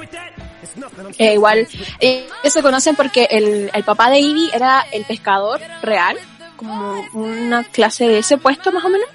Eh, 1.18 1.35
igual, 1.35 1.66
eh, 1.98 2.28
ellos 2.44 2.52
se 2.52 2.62
conocen 2.62 2.94
porque 2.94 3.26
el, 3.28 3.72
el 3.74 3.83
papá 3.83 4.09
de 4.11 4.20
Ivy 4.20 4.50
era 4.54 4.87
el 4.92 5.04
pescador 5.04 5.61
real, 5.83 6.16
como 6.54 7.04
una 7.12 7.64
clase 7.64 8.07
de 8.07 8.18
ese 8.18 8.38
puesto 8.38 8.70
más 8.70 8.85
o 8.85 8.88
menos. 8.88 9.09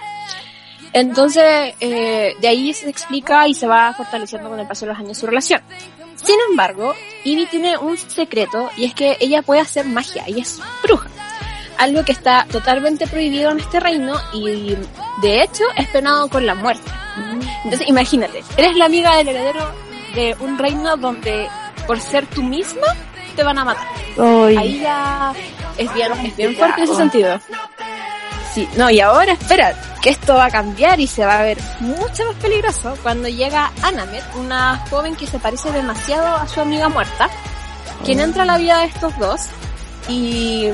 Entonces, 0.91 1.75
eh, 1.79 2.35
de 2.41 2.47
ahí 2.47 2.73
se 2.73 2.89
explica 2.89 3.47
y 3.47 3.53
se 3.53 3.67
va 3.67 3.93
fortaleciendo 3.93 4.49
con 4.49 4.59
el 4.59 4.67
paso 4.67 4.85
de 4.85 4.91
los 4.91 4.99
años 4.99 5.17
su 5.17 5.27
relación. 5.27 5.61
Sin 6.23 6.35
embargo, 6.49 6.93
Ivy 7.23 7.45
tiene 7.47 7.77
un 7.77 7.97
secreto 7.97 8.69
y 8.77 8.85
es 8.85 8.93
que 8.93 9.17
ella 9.19 9.41
puede 9.41 9.61
hacer 9.61 9.85
magia, 9.85 10.23
ella 10.27 10.41
es 10.41 10.61
bruja. 10.83 11.09
Algo 11.77 12.03
que 12.03 12.11
está 12.11 12.45
totalmente 12.51 13.07
prohibido 13.07 13.51
en 13.51 13.59
este 13.59 13.79
reino 13.79 14.15
y 14.33 14.75
de 15.21 15.43
hecho 15.43 15.63
es 15.75 15.87
penado 15.87 16.29
con 16.29 16.45
la 16.45 16.55
muerte. 16.55 16.89
Entonces 17.63 17.87
imagínate, 17.87 18.43
eres 18.57 18.75
la 18.75 18.85
amiga 18.85 19.15
del 19.15 19.29
heredero 19.29 19.71
de 20.15 20.35
un 20.39 20.57
reino 20.57 20.97
donde 20.97 21.47
por 21.87 21.99
ser 21.99 22.25
tú 22.27 22.43
misma 22.43 22.87
te 23.35 23.43
van 23.43 23.57
a 23.57 23.65
matar. 23.65 23.87
Ahí 24.57 24.81
ya 24.81 25.33
es 25.77 25.93
bien, 25.93 26.11
es 26.25 26.35
bien 26.35 26.55
fuerte 26.55 26.81
en 26.81 26.83
ese 26.83 26.95
sentido. 26.95 27.39
Sí, 28.53 28.67
no, 28.77 28.89
y 28.89 28.99
ahora 28.99 29.33
espera, 29.33 29.73
que 30.01 30.09
esto 30.09 30.35
va 30.35 30.45
a 30.45 30.51
cambiar 30.51 30.99
y 30.99 31.07
se 31.07 31.25
va 31.25 31.39
a 31.39 31.43
ver 31.43 31.57
mucho 31.79 32.25
más 32.25 32.35
peligroso 32.35 32.95
cuando 33.03 33.27
llega 33.27 33.71
Anamet, 33.81 34.23
una 34.35 34.77
joven 34.89 35.15
que 35.15 35.27
se 35.27 35.39
parece 35.39 35.71
demasiado 35.71 36.37
a 36.37 36.47
su 36.47 36.61
amiga 36.61 36.89
muerta, 36.89 37.29
quien 38.05 38.19
entra 38.19 38.43
a 38.43 38.45
la 38.45 38.57
vida 38.57 38.79
de 38.79 38.85
estos 38.85 39.17
dos 39.17 39.41
y 40.07 40.69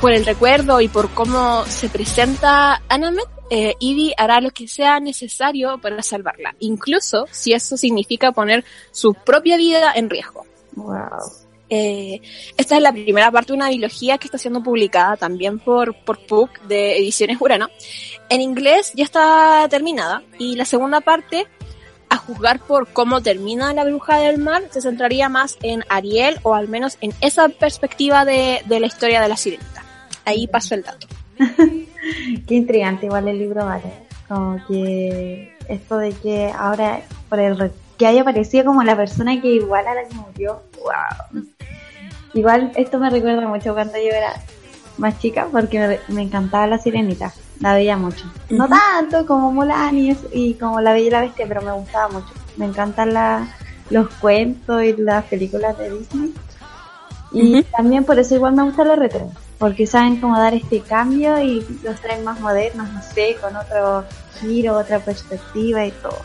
por 0.00 0.12
el 0.12 0.26
recuerdo 0.26 0.80
y 0.80 0.88
por 0.88 1.10
cómo 1.10 1.64
se 1.66 1.88
presenta 1.88 2.82
Anamet, 2.88 3.28
eh, 3.50 3.74
hará 4.16 4.40
lo 4.40 4.50
que 4.50 4.66
sea 4.66 4.98
necesario 5.00 5.78
para 5.78 6.02
salvarla, 6.02 6.54
incluso 6.58 7.26
si 7.30 7.52
eso 7.52 7.76
significa 7.76 8.32
poner 8.32 8.64
su 8.90 9.14
propia 9.14 9.56
vida 9.56 9.92
en 9.94 10.10
riesgo. 10.10 10.46
wow. 10.74 11.43
Eh, 11.70 12.20
esta 12.56 12.76
es 12.76 12.82
la 12.82 12.92
primera 12.92 13.30
parte 13.30 13.52
de 13.52 13.56
una 13.56 13.70
biología 13.70 14.18
que 14.18 14.26
está 14.26 14.38
siendo 14.38 14.62
publicada 14.62 15.16
también 15.16 15.58
por, 15.58 15.94
por 16.04 16.18
PUC 16.26 16.60
de 16.62 16.98
Ediciones 16.98 17.38
Urano. 17.40 17.68
En 18.28 18.40
inglés 18.40 18.92
ya 18.94 19.04
está 19.04 19.66
terminada 19.68 20.22
y 20.38 20.56
la 20.56 20.64
segunda 20.64 21.00
parte, 21.00 21.46
a 22.10 22.16
juzgar 22.16 22.60
por 22.60 22.88
cómo 22.88 23.22
termina 23.22 23.72
la 23.72 23.84
bruja 23.84 24.18
del 24.18 24.38
mar, 24.38 24.62
se 24.70 24.82
centraría 24.82 25.28
más 25.28 25.58
en 25.62 25.84
Ariel 25.88 26.38
o 26.42 26.54
al 26.54 26.68
menos 26.68 26.98
en 27.00 27.12
esa 27.20 27.48
perspectiva 27.48 28.24
de, 28.24 28.60
de 28.66 28.80
la 28.80 28.86
historia 28.86 29.20
de 29.20 29.28
la 29.28 29.36
sirenita. 29.36 29.82
Ahí 30.24 30.46
paso 30.46 30.74
el 30.74 30.82
dato. 30.82 31.06
Qué 32.46 32.54
intrigante 32.54 33.06
igual 33.06 33.28
el 33.28 33.38
libro, 33.38 33.64
vale. 33.64 34.04
Como 34.28 34.64
que 34.66 35.56
esto 35.68 35.98
de 35.98 36.12
que 36.12 36.52
ahora, 36.56 37.02
por 37.28 37.40
el 37.40 37.72
que 37.98 38.06
haya 38.06 38.22
aparecido 38.22 38.64
como 38.64 38.82
la 38.82 38.96
persona 38.96 39.40
que 39.40 39.48
igual 39.48 39.86
a 39.86 39.94
la 39.94 40.08
que 40.08 40.14
murió, 40.14 40.62
wow. 40.82 41.44
Igual 42.34 42.72
esto 42.76 42.98
me 42.98 43.10
recuerda 43.10 43.46
mucho 43.48 43.72
cuando 43.74 43.94
yo 43.96 44.10
era 44.10 44.34
más 44.98 45.18
chica, 45.18 45.48
porque 45.50 45.78
me, 46.08 46.14
me 46.14 46.22
encantaba 46.22 46.66
la 46.66 46.78
sirenita, 46.78 47.32
la 47.60 47.74
veía 47.74 47.96
mucho. 47.96 48.24
No 48.50 48.68
tanto 48.68 49.26
como 49.26 49.50
Mulan 49.52 49.96
y, 49.96 50.10
eso- 50.10 50.28
y 50.32 50.54
como 50.54 50.80
la 50.80 50.92
Bella 50.92 51.06
y 51.06 51.10
la 51.10 51.20
Bestia, 51.22 51.46
pero 51.48 51.62
me 51.62 51.72
gustaba 51.72 52.08
mucho. 52.08 52.28
Me 52.56 52.66
encantan 52.66 53.14
la, 53.14 53.48
los 53.90 54.08
cuentos 54.16 54.82
y 54.82 54.92
las 54.96 55.24
películas 55.24 55.76
de 55.78 55.90
Disney. 55.90 56.34
Y 57.32 57.62
también 57.76 58.04
por 58.04 58.18
eso 58.18 58.34
igual 58.36 58.54
me 58.54 58.62
gusta 58.62 58.84
los 58.84 58.96
retro, 58.98 59.28
porque 59.58 59.86
saben 59.88 60.20
cómo 60.20 60.38
dar 60.38 60.54
este 60.54 60.80
cambio 60.80 61.40
y 61.42 61.66
los 61.82 62.00
traen 62.00 62.22
más 62.22 62.38
modernos, 62.40 62.88
no 62.92 63.02
sé, 63.02 63.36
con 63.40 63.56
otro 63.56 64.04
giro, 64.40 64.76
otra 64.76 65.00
perspectiva 65.00 65.84
y 65.84 65.90
todo. 65.90 66.18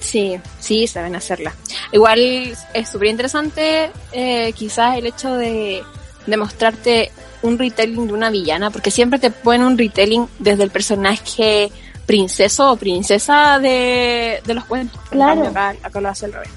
Sí, 0.00 0.38
sí, 0.58 0.86
saben 0.86 1.16
hacerla. 1.16 1.54
Igual 1.92 2.56
es 2.74 2.88
súper 2.88 3.08
interesante 3.08 3.90
eh, 4.12 4.52
quizás 4.52 4.96
el 4.96 5.06
hecho 5.06 5.34
de, 5.34 5.82
de 6.26 6.36
mostrarte 6.36 7.10
un 7.42 7.58
retelling 7.58 8.06
de 8.06 8.12
una 8.12 8.30
villana, 8.30 8.70
porque 8.70 8.90
siempre 8.90 9.18
te 9.18 9.30
ponen 9.30 9.66
un 9.66 9.78
retelling 9.78 10.26
desde 10.38 10.64
el 10.64 10.70
personaje 10.70 11.70
princeso 12.06 12.72
o 12.72 12.76
princesa 12.76 13.58
de, 13.58 14.40
de 14.44 14.54
los 14.54 14.64
cuentos. 14.64 15.00
En 15.10 15.18
Claro. 15.18 15.48
Acá, 15.48 15.74
acá 15.82 16.00
lo 16.00 16.08
hace 16.08 16.26
al 16.26 16.32
revés. 16.32 16.50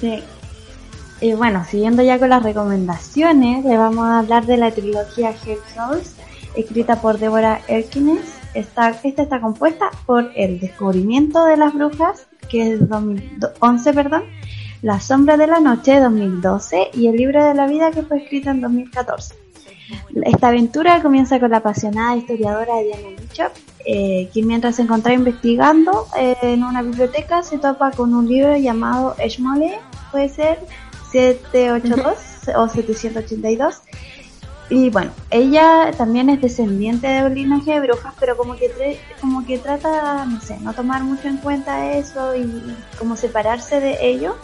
Sí. 0.00 0.22
Y 1.20 1.32
bueno, 1.32 1.64
siguiendo 1.70 2.02
ya 2.02 2.18
con 2.18 2.28
las 2.28 2.42
recomendaciones, 2.42 3.64
le 3.64 3.76
vamos 3.76 4.06
a 4.06 4.18
hablar 4.18 4.46
de 4.46 4.56
la 4.56 4.70
trilogía 4.70 5.30
Hell 5.30 5.58
Souls, 5.74 6.14
escrita 6.54 7.00
por 7.00 7.18
Deborah 7.18 7.60
Erkines. 7.68 8.20
Esta, 8.54 8.88
esta 8.90 9.22
está 9.22 9.40
compuesta 9.40 9.90
por 10.06 10.30
El 10.34 10.58
descubrimiento 10.60 11.44
de 11.44 11.58
las 11.58 11.74
brujas, 11.74 12.26
que 12.48 12.72
es 12.72 12.88
2011, 12.88 13.92
perdón, 13.92 14.24
La 14.82 15.00
sombra 15.00 15.36
de 15.36 15.46
la 15.46 15.60
noche, 15.60 16.00
2012, 16.00 16.90
y 16.94 17.08
El 17.08 17.16
libro 17.16 17.44
de 17.44 17.54
la 17.54 17.66
vida, 17.66 17.90
que 17.90 18.02
fue 18.02 18.18
escrito 18.18 18.50
en 18.50 18.60
2014. 18.60 19.34
Esta 20.24 20.48
aventura 20.48 21.00
comienza 21.02 21.38
con 21.38 21.50
la 21.50 21.58
apasionada 21.58 22.16
historiadora 22.16 22.80
Diana 22.82 23.08
Bishop, 23.20 23.52
eh, 23.84 24.28
quien 24.32 24.48
mientras 24.48 24.76
se 24.76 24.82
encontraba 24.82 25.14
investigando 25.14 26.08
eh, 26.18 26.36
en 26.42 26.64
una 26.64 26.82
biblioteca 26.82 27.42
se 27.44 27.58
topa 27.58 27.92
con 27.92 28.14
un 28.14 28.26
libro 28.26 28.56
llamado 28.56 29.14
Eshmole, 29.18 29.78
puede 30.10 30.28
ser 30.28 30.58
782 31.12 32.16
o 32.56 32.68
782. 32.68 33.82
Y 34.68 34.90
bueno, 34.90 35.12
ella 35.30 35.92
también 35.96 36.28
es 36.28 36.40
descendiente 36.40 37.06
de 37.06 37.24
un 37.24 37.34
linaje 37.34 37.72
de 37.72 37.80
brujas, 37.80 38.14
pero 38.18 38.36
como 38.36 38.56
que, 38.56 38.98
como 39.20 39.46
que 39.46 39.58
trata, 39.58 40.24
no 40.26 40.40
sé, 40.40 40.58
no 40.60 40.72
tomar 40.72 41.04
mucho 41.04 41.28
en 41.28 41.36
cuenta 41.36 41.92
eso 41.92 42.34
y, 42.34 42.74
como 42.98 43.16
separarse 43.16 43.78
de 43.78 43.98
ello. 44.00 44.36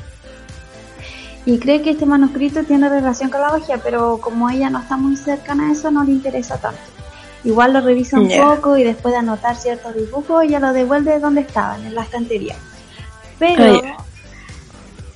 Y 1.45 1.59
cree 1.59 1.83
que 1.83 1.91
este 1.91 2.07
manuscrito 2.07 2.63
tiene 2.63 2.89
relación 2.89 3.31
con 3.31 3.41
la 3.41 3.51
magia, 3.51 3.79
pero 3.83 4.19
como 4.19 4.49
ella 4.49 4.71
no 4.71 4.79
está 4.79 4.97
muy 4.97 5.17
cercana 5.17 5.69
a 5.69 5.73
eso, 5.73 5.91
no 5.91 6.05
le 6.05 6.13
interesa 6.13 6.57
tanto. 6.57 6.81
Igual 7.43 7.73
lo 7.73 7.81
revisa 7.81 8.21
un 8.21 8.29
poco 8.29 8.77
y 8.77 8.85
después 8.85 9.13
de 9.13 9.19
anotar 9.19 9.57
ciertos 9.57 9.97
dibujos, 9.97 10.45
ella 10.45 10.61
lo 10.61 10.73
devuelve 10.73 11.19
donde 11.19 11.41
estaban, 11.41 11.85
en 11.85 11.97
la 11.97 12.03
estantería. 12.03 12.55
Pero. 13.41 13.83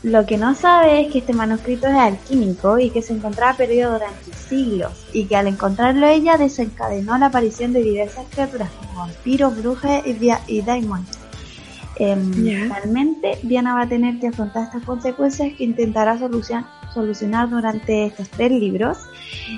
Lo 0.06 0.24
que 0.24 0.36
no 0.36 0.54
sabe 0.54 1.00
es 1.00 1.12
que 1.12 1.18
este 1.18 1.32
manuscrito 1.32 1.88
es 1.88 1.96
alquímico 1.96 2.78
y 2.78 2.90
que 2.90 3.02
se 3.02 3.12
encontraba 3.12 3.56
perdido 3.56 3.92
durante 3.92 4.32
siglos 4.48 4.92
y 5.12 5.24
que 5.24 5.34
al 5.34 5.48
encontrarlo 5.48 6.06
ella 6.06 6.36
desencadenó 6.36 7.18
la 7.18 7.26
aparición 7.26 7.72
de 7.72 7.82
diversas 7.82 8.24
criaturas 8.30 8.70
como 8.70 9.00
vampiros, 9.00 9.56
brujas 9.60 10.06
y, 10.06 10.30
y 10.46 10.62
daimons. 10.62 11.08
Em. 11.96 12.32
Finalmente, 12.32 13.38
Diana 13.42 13.74
va 13.74 13.82
a 13.82 13.88
tener 13.88 14.20
que 14.20 14.28
afrontar 14.28 14.64
estas 14.64 14.84
consecuencias 14.84 15.52
que 15.58 15.64
intentará 15.64 16.16
solucion- 16.16 16.66
solucionar 16.94 17.50
durante 17.50 18.06
estos 18.06 18.28
tres 18.28 18.52
libros. 18.52 18.98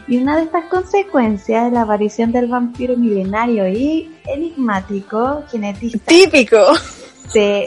Y 0.07 0.17
una 0.17 0.37
de 0.37 0.45
estas 0.45 0.65
consecuencias 0.71 1.67
es 1.67 1.73
la 1.75 1.83
aparición 1.83 2.33
del 2.33 2.47
vampiro 2.47 2.97
milenario 2.97 3.69
y 3.69 4.11
enigmático 4.25 5.43
genetista 5.51 5.99
Típico. 6.07 6.59
Sí. 7.31 7.65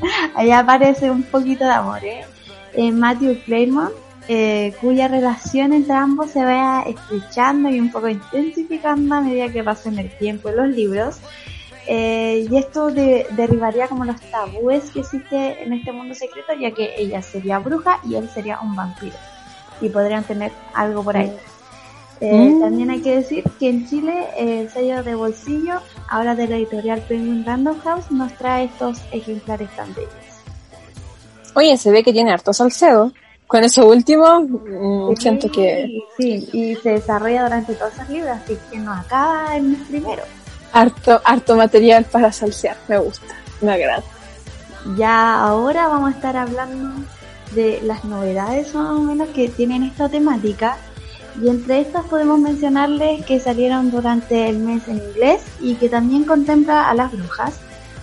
Ahí 0.34 0.50
aparece 0.50 1.10
un 1.10 1.22
poquito 1.22 1.64
de 1.64 1.70
amor, 1.72 2.04
¿eh? 2.04 2.22
Eh, 2.74 2.92
Matthew 2.92 3.38
Claremont, 3.44 3.92
eh, 4.28 4.72
cuya 4.80 5.08
relación 5.08 5.72
entre 5.72 5.94
ambos 5.94 6.30
se 6.30 6.44
vaya 6.44 6.82
estrechando 6.82 7.68
y 7.68 7.80
un 7.80 7.90
poco 7.90 8.08
intensificando 8.08 9.14
a 9.16 9.20
medida 9.20 9.48
que 9.48 9.64
pasen 9.64 9.98
el 9.98 10.10
tiempo 10.18 10.48
en 10.50 10.56
los 10.56 10.68
libros. 10.68 11.16
Eh, 11.86 12.46
y 12.48 12.56
esto 12.56 12.88
de- 12.92 13.26
derribaría 13.32 13.88
como 13.88 14.04
los 14.04 14.20
tabúes 14.30 14.90
que 14.92 15.00
existe 15.00 15.62
en 15.64 15.72
este 15.72 15.90
mundo 15.90 16.14
secreto, 16.14 16.52
ya 16.60 16.70
que 16.70 16.94
ella 16.96 17.20
sería 17.22 17.58
bruja 17.58 17.98
y 18.04 18.14
él 18.14 18.28
sería 18.32 18.60
un 18.60 18.76
vampiro. 18.76 19.16
Y 19.80 19.88
podrían 19.88 20.22
tener 20.24 20.52
algo 20.74 21.02
por 21.02 21.16
ahí. 21.16 21.32
Eh, 22.20 22.50
Mm. 22.54 22.60
También 22.60 22.90
hay 22.90 23.00
que 23.00 23.16
decir 23.16 23.42
que 23.58 23.70
en 23.70 23.88
Chile 23.88 24.26
el 24.36 24.68
sello 24.70 25.02
de 25.02 25.14
bolsillo, 25.14 25.80
ahora 26.10 26.34
de 26.34 26.46
la 26.48 26.56
editorial 26.56 27.00
Penguin 27.08 27.44
Random 27.44 27.78
House, 27.80 28.10
nos 28.10 28.32
trae 28.34 28.64
estos 28.64 28.98
ejemplares 29.12 29.70
tan 29.76 29.94
bellos. 29.94 30.12
Oye, 31.54 31.76
se 31.76 31.90
ve 31.90 32.02
que 32.02 32.12
tiene 32.12 32.32
harto 32.32 32.52
salcedo. 32.52 33.12
con 33.46 33.64
eso 33.64 33.84
último, 33.88 34.42
mm, 34.42 35.16
siento 35.16 35.50
que 35.50 36.00
Sí, 36.16 36.48
y 36.52 36.76
se 36.76 36.90
desarrolla 36.90 37.42
durante 37.42 37.74
todos 37.74 37.92
esos 37.94 38.08
libros, 38.08 38.36
así 38.44 38.56
que 38.70 38.78
no 38.78 38.92
acaba 38.92 39.56
en 39.56 39.74
el 39.74 39.76
primero. 39.88 40.22
harto, 40.72 41.20
harto 41.24 41.56
material 41.56 42.04
para 42.04 42.30
salsear, 42.30 42.76
me 42.86 42.98
gusta, 42.98 43.34
me 43.60 43.72
agrada. 43.72 44.04
Ya 44.96 45.40
ahora 45.40 45.88
vamos 45.88 46.12
a 46.12 46.16
estar 46.16 46.36
hablando 46.36 47.04
de 47.52 47.80
las 47.82 48.04
novedades 48.04 48.72
más 48.72 48.90
o 48.90 49.00
menos 49.00 49.28
que 49.30 49.48
tienen 49.48 49.82
esta 49.82 50.08
temática. 50.08 50.76
Y 51.42 51.48
entre 51.48 51.80
estas 51.80 52.04
podemos 52.06 52.38
mencionarles 52.38 53.24
que 53.24 53.40
salieron 53.40 53.90
durante 53.90 54.48
el 54.48 54.58
mes 54.58 54.86
en 54.88 54.96
inglés 54.98 55.42
y 55.60 55.74
que 55.76 55.88
también 55.88 56.24
contempla 56.24 56.88
a 56.90 56.94
las 56.94 57.12
brujas, 57.12 57.58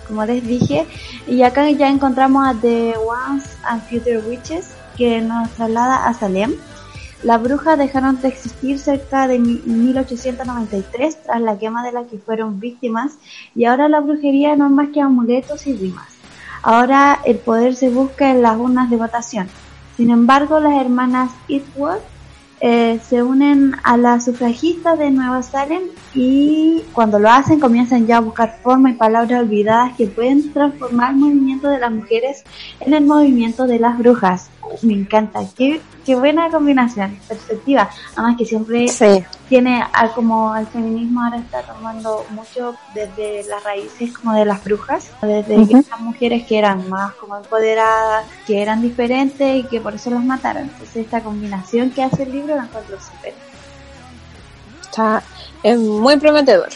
como 0.08 0.24
les 0.24 0.44
dije. 0.46 0.86
Y 1.26 1.42
acá 1.42 1.70
ya 1.70 1.88
encontramos 1.88 2.46
a 2.46 2.54
The 2.60 2.94
Once 2.96 3.48
and 3.64 3.82
Future 3.88 4.18
Witches, 4.20 4.70
que 4.96 5.20
nos 5.20 5.50
traslada 5.50 6.06
a 6.08 6.14
Salem. 6.14 6.54
Las 7.22 7.42
brujas 7.42 7.78
dejaron 7.78 8.20
de 8.20 8.28
existir 8.28 8.78
cerca 8.78 9.26
de 9.28 9.38
mi- 9.38 9.60
1893 9.64 11.22
tras 11.22 11.40
la 11.40 11.58
quema 11.58 11.84
de 11.84 11.92
las 11.92 12.06
que 12.06 12.18
fueron 12.18 12.60
víctimas 12.60 13.12
y 13.54 13.64
ahora 13.64 13.88
la 13.88 14.00
brujería 14.00 14.54
no 14.56 14.66
es 14.66 14.72
más 14.72 14.88
que 14.90 15.00
amuletos 15.00 15.66
y 15.66 15.74
rimas. 15.76 16.06
Ahora 16.62 17.18
el 17.24 17.38
poder 17.38 17.74
se 17.74 17.90
busca 17.90 18.30
en 18.30 18.42
las 18.42 18.56
urnas 18.56 18.88
de 18.90 18.96
votación. 18.96 19.48
Sin 19.96 20.10
embargo, 20.10 20.60
las 20.60 20.80
hermanas 20.80 21.30
Eastwood 21.48 21.98
eh, 22.60 22.98
se 23.08 23.22
unen 23.22 23.74
a 23.84 23.96
las 23.96 24.24
sufragistas 24.24 24.98
de 24.98 25.10
Nueva 25.10 25.42
Salem 25.42 25.82
y 26.14 26.82
cuando 26.92 27.18
lo 27.18 27.30
hacen 27.30 27.60
comienzan 27.60 28.06
ya 28.06 28.16
a 28.16 28.20
buscar 28.20 28.58
forma 28.62 28.90
y 28.90 28.94
palabras 28.94 29.42
olvidadas 29.42 29.96
que 29.96 30.06
pueden 30.06 30.52
transformar 30.52 31.10
el 31.10 31.16
movimiento 31.16 31.68
de 31.68 31.78
las 31.78 31.92
mujeres 31.92 32.44
en 32.80 32.94
el 32.94 33.04
movimiento 33.04 33.66
de 33.66 33.78
las 33.78 33.98
brujas. 33.98 34.50
Me 34.82 34.92
encanta, 34.92 35.40
qué, 35.56 35.80
qué 36.04 36.14
buena 36.14 36.50
combinación, 36.50 37.18
perspectiva. 37.26 37.88
Además 38.14 38.36
que 38.36 38.44
siempre 38.44 38.86
Sí, 38.88 39.24
tiene 39.48 39.82
a 39.92 40.08
como 40.08 40.54
el 40.56 40.66
feminismo 40.66 41.22
ahora 41.22 41.38
está 41.38 41.62
tomando 41.62 42.26
mucho 42.30 42.74
desde 42.94 43.44
las 43.48 43.64
raíces 43.64 44.12
como 44.16 44.34
de 44.34 44.44
las 44.44 44.62
brujas, 44.62 45.10
desde 45.22 45.54
que 45.54 45.62
Ujú. 45.62 45.78
esas 45.78 46.00
mujeres 46.00 46.46
que 46.46 46.58
eran 46.58 46.88
más 46.90 47.14
como 47.14 47.36
empoderadas, 47.36 48.26
que 48.46 48.60
eran 48.60 48.82
diferentes 48.82 49.56
y 49.56 49.62
que 49.64 49.80
por 49.80 49.94
eso 49.94 50.10
las 50.10 50.24
mataron. 50.24 50.64
Entonces 50.64 50.96
esta 50.96 51.22
combinación 51.22 51.90
que 51.90 52.02
hace 52.02 52.24
el 52.24 52.32
libro 52.32 52.47
la 52.56 52.64
encuentro 52.64 52.98
súper. 53.00 53.34
está 54.82 55.22
es 55.62 55.78
muy 55.78 56.16
prometedor. 56.16 56.68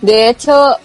De 0.00 0.28
hecho, 0.28 0.76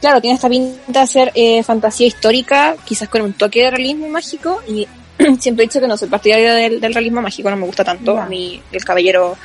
claro, 0.00 0.20
tiene 0.20 0.34
esta 0.36 0.48
pinta 0.48 1.00
de 1.00 1.06
ser 1.06 1.32
eh, 1.34 1.62
fantasía 1.62 2.06
histórica, 2.06 2.76
quizás 2.84 3.08
con 3.08 3.22
un 3.22 3.32
toque 3.34 3.62
de 3.64 3.70
realismo 3.70 4.08
mágico, 4.08 4.60
y 4.68 4.86
siempre 5.38 5.64
he 5.64 5.68
dicho 5.68 5.80
que 5.80 5.86
no 5.86 5.96
soy 5.96 6.08
partidario 6.08 6.54
del, 6.54 6.80
del 6.80 6.94
realismo 6.94 7.20
mágico, 7.22 7.50
no 7.50 7.56
me 7.56 7.66
gusta 7.66 7.84
tanto. 7.84 8.18
A 8.18 8.26
mí, 8.26 8.62
el 8.72 8.84
caballero 8.84 9.36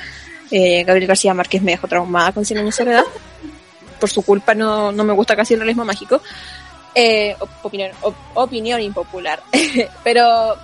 eh, 0.52 0.84
Gabriel 0.84 1.08
García 1.08 1.34
Márquez 1.34 1.62
me 1.62 1.72
dejó 1.72 1.88
traumada 1.88 2.32
con 2.32 2.46
Cien 2.46 2.60
años 2.60 2.76
de 2.78 2.84
soledad. 2.84 3.04
Por 4.00 4.10
su 4.10 4.22
culpa 4.22 4.54
no, 4.54 4.92
no 4.92 5.04
me 5.04 5.14
gusta 5.14 5.36
casi 5.36 5.54
el 5.56 5.60
realismo 5.62 5.84
mágico. 5.86 6.22
Eh, 6.94 7.36
op- 7.40 7.50
opinión, 7.66 7.92
op- 8.02 8.16
opinión 8.36 8.80
impopular. 8.82 9.42
Pero, 10.04 10.56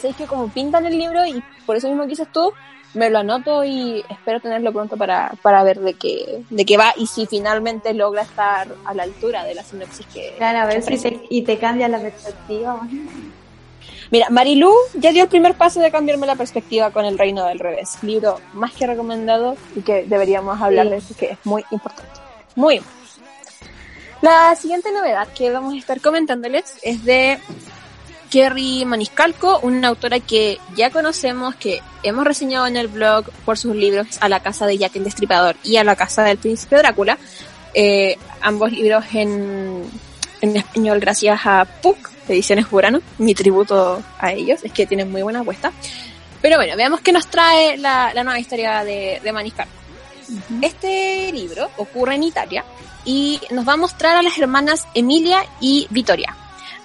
¿sabes 0.00 0.16
que 0.16 0.24
como 0.26 0.48
pintan 0.48 0.86
el 0.86 0.98
libro 0.98 1.24
y 1.26 1.42
por 1.66 1.76
eso 1.76 1.88
mismo 1.88 2.02
que 2.04 2.10
dices 2.10 2.28
tú, 2.32 2.52
me 2.94 3.08
lo 3.10 3.18
anoto 3.20 3.64
y 3.64 4.04
espero 4.08 4.40
tenerlo 4.40 4.72
pronto 4.72 4.96
para, 4.96 5.32
para 5.42 5.62
ver 5.62 5.80
de 5.80 5.94
qué, 5.94 6.42
de 6.50 6.64
qué 6.64 6.76
va 6.76 6.92
y 6.96 7.06
si 7.06 7.26
finalmente 7.26 7.94
logra 7.94 8.22
estar 8.22 8.68
a 8.84 8.94
la 8.94 9.04
altura 9.04 9.44
de 9.44 9.54
la 9.54 9.62
sinopsis 9.62 10.06
que... 10.06 10.34
Claro, 10.38 10.58
a 10.60 10.66
ver 10.66 10.82
si 10.82 10.98
te, 10.98 11.20
y 11.30 11.42
te 11.42 11.58
cambia 11.58 11.88
la 11.88 12.00
perspectiva. 12.00 12.80
Mira, 14.10 14.28
Marilu 14.30 14.72
ya 14.94 15.12
dio 15.12 15.22
el 15.22 15.28
primer 15.28 15.54
paso 15.54 15.80
de 15.80 15.90
cambiarme 15.92 16.26
la 16.26 16.34
perspectiva 16.34 16.90
con 16.90 17.04
El 17.04 17.16
Reino 17.16 17.46
del 17.46 17.60
Revés. 17.60 17.96
Libro 18.02 18.40
más 18.54 18.72
que 18.72 18.86
recomendado 18.86 19.56
y 19.76 19.82
que 19.82 20.04
deberíamos 20.04 20.60
hablar 20.60 20.86
Sí. 20.86 20.90
de 20.90 20.96
eso, 20.96 21.14
que 21.16 21.26
es 21.26 21.38
muy 21.44 21.64
importante. 21.70 22.10
Muy 22.56 22.76
importante. 22.76 23.00
La 24.20 24.54
siguiente 24.56 24.92
novedad 24.92 25.28
que 25.28 25.50
vamos 25.50 25.74
a 25.74 25.78
estar 25.78 26.00
comentándoles 26.00 26.74
es 26.82 27.04
de 27.04 27.38
Kerry 28.30 28.84
Maniscalco, 28.84 29.58
una 29.60 29.88
autora 29.88 30.20
que 30.20 30.58
ya 30.76 30.90
conocemos, 30.90 31.56
que 31.56 31.82
hemos 32.02 32.24
reseñado 32.24 32.66
en 32.66 32.76
el 32.76 32.88
blog 32.88 33.26
por 33.44 33.58
sus 33.58 33.74
libros 33.74 34.06
A 34.20 34.28
la 34.28 34.40
casa 34.40 34.66
de 34.66 34.78
Jack 34.78 34.96
el 34.96 35.04
Destripador 35.04 35.56
y 35.64 35.76
A 35.76 35.84
la 35.84 35.96
casa 35.96 36.22
del 36.22 36.38
príncipe 36.38 36.76
Drácula. 36.76 37.18
Eh, 37.74 38.16
ambos 38.40 38.72
libros 38.72 39.04
en, 39.12 39.84
en 40.40 40.56
español 40.56 41.00
gracias 41.00 41.40
a 41.44 41.64
Puck, 41.82 42.10
Ediciones 42.28 42.70
Burano, 42.70 43.00
mi 43.18 43.34
tributo 43.34 44.02
a 44.18 44.32
ellos, 44.32 44.60
es 44.62 44.72
que 44.72 44.86
tienen 44.86 45.10
muy 45.10 45.22
buena 45.22 45.40
apuesta. 45.40 45.72
Pero 46.40 46.56
bueno, 46.56 46.76
veamos 46.76 47.00
qué 47.00 47.12
nos 47.12 47.26
trae 47.26 47.76
la, 47.76 48.14
la 48.14 48.24
nueva 48.24 48.38
historia 48.38 48.84
de, 48.84 49.20
de 49.22 49.32
Maniscalco. 49.32 49.72
Este 50.62 51.32
libro 51.32 51.68
ocurre 51.76 52.14
en 52.14 52.22
Italia 52.22 52.64
y 53.04 53.40
nos 53.50 53.66
va 53.66 53.72
a 53.72 53.76
mostrar 53.76 54.16
a 54.16 54.22
las 54.22 54.38
hermanas 54.38 54.86
Emilia 54.94 55.44
y 55.60 55.88
Vittoria. 55.90 56.36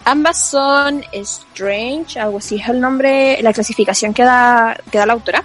Ambas 0.08 0.50
son 0.52 1.04
Strange, 1.12 2.20
algo 2.20 2.38
así 2.38 2.58
es 2.58 2.70
el 2.70 2.80
nombre, 2.80 3.42
la 3.42 3.52
clasificación 3.54 4.14
que 4.14 4.24
da, 4.24 4.78
que 4.92 5.00
da 5.00 5.06
la 5.08 5.14
autora, 5.14 5.44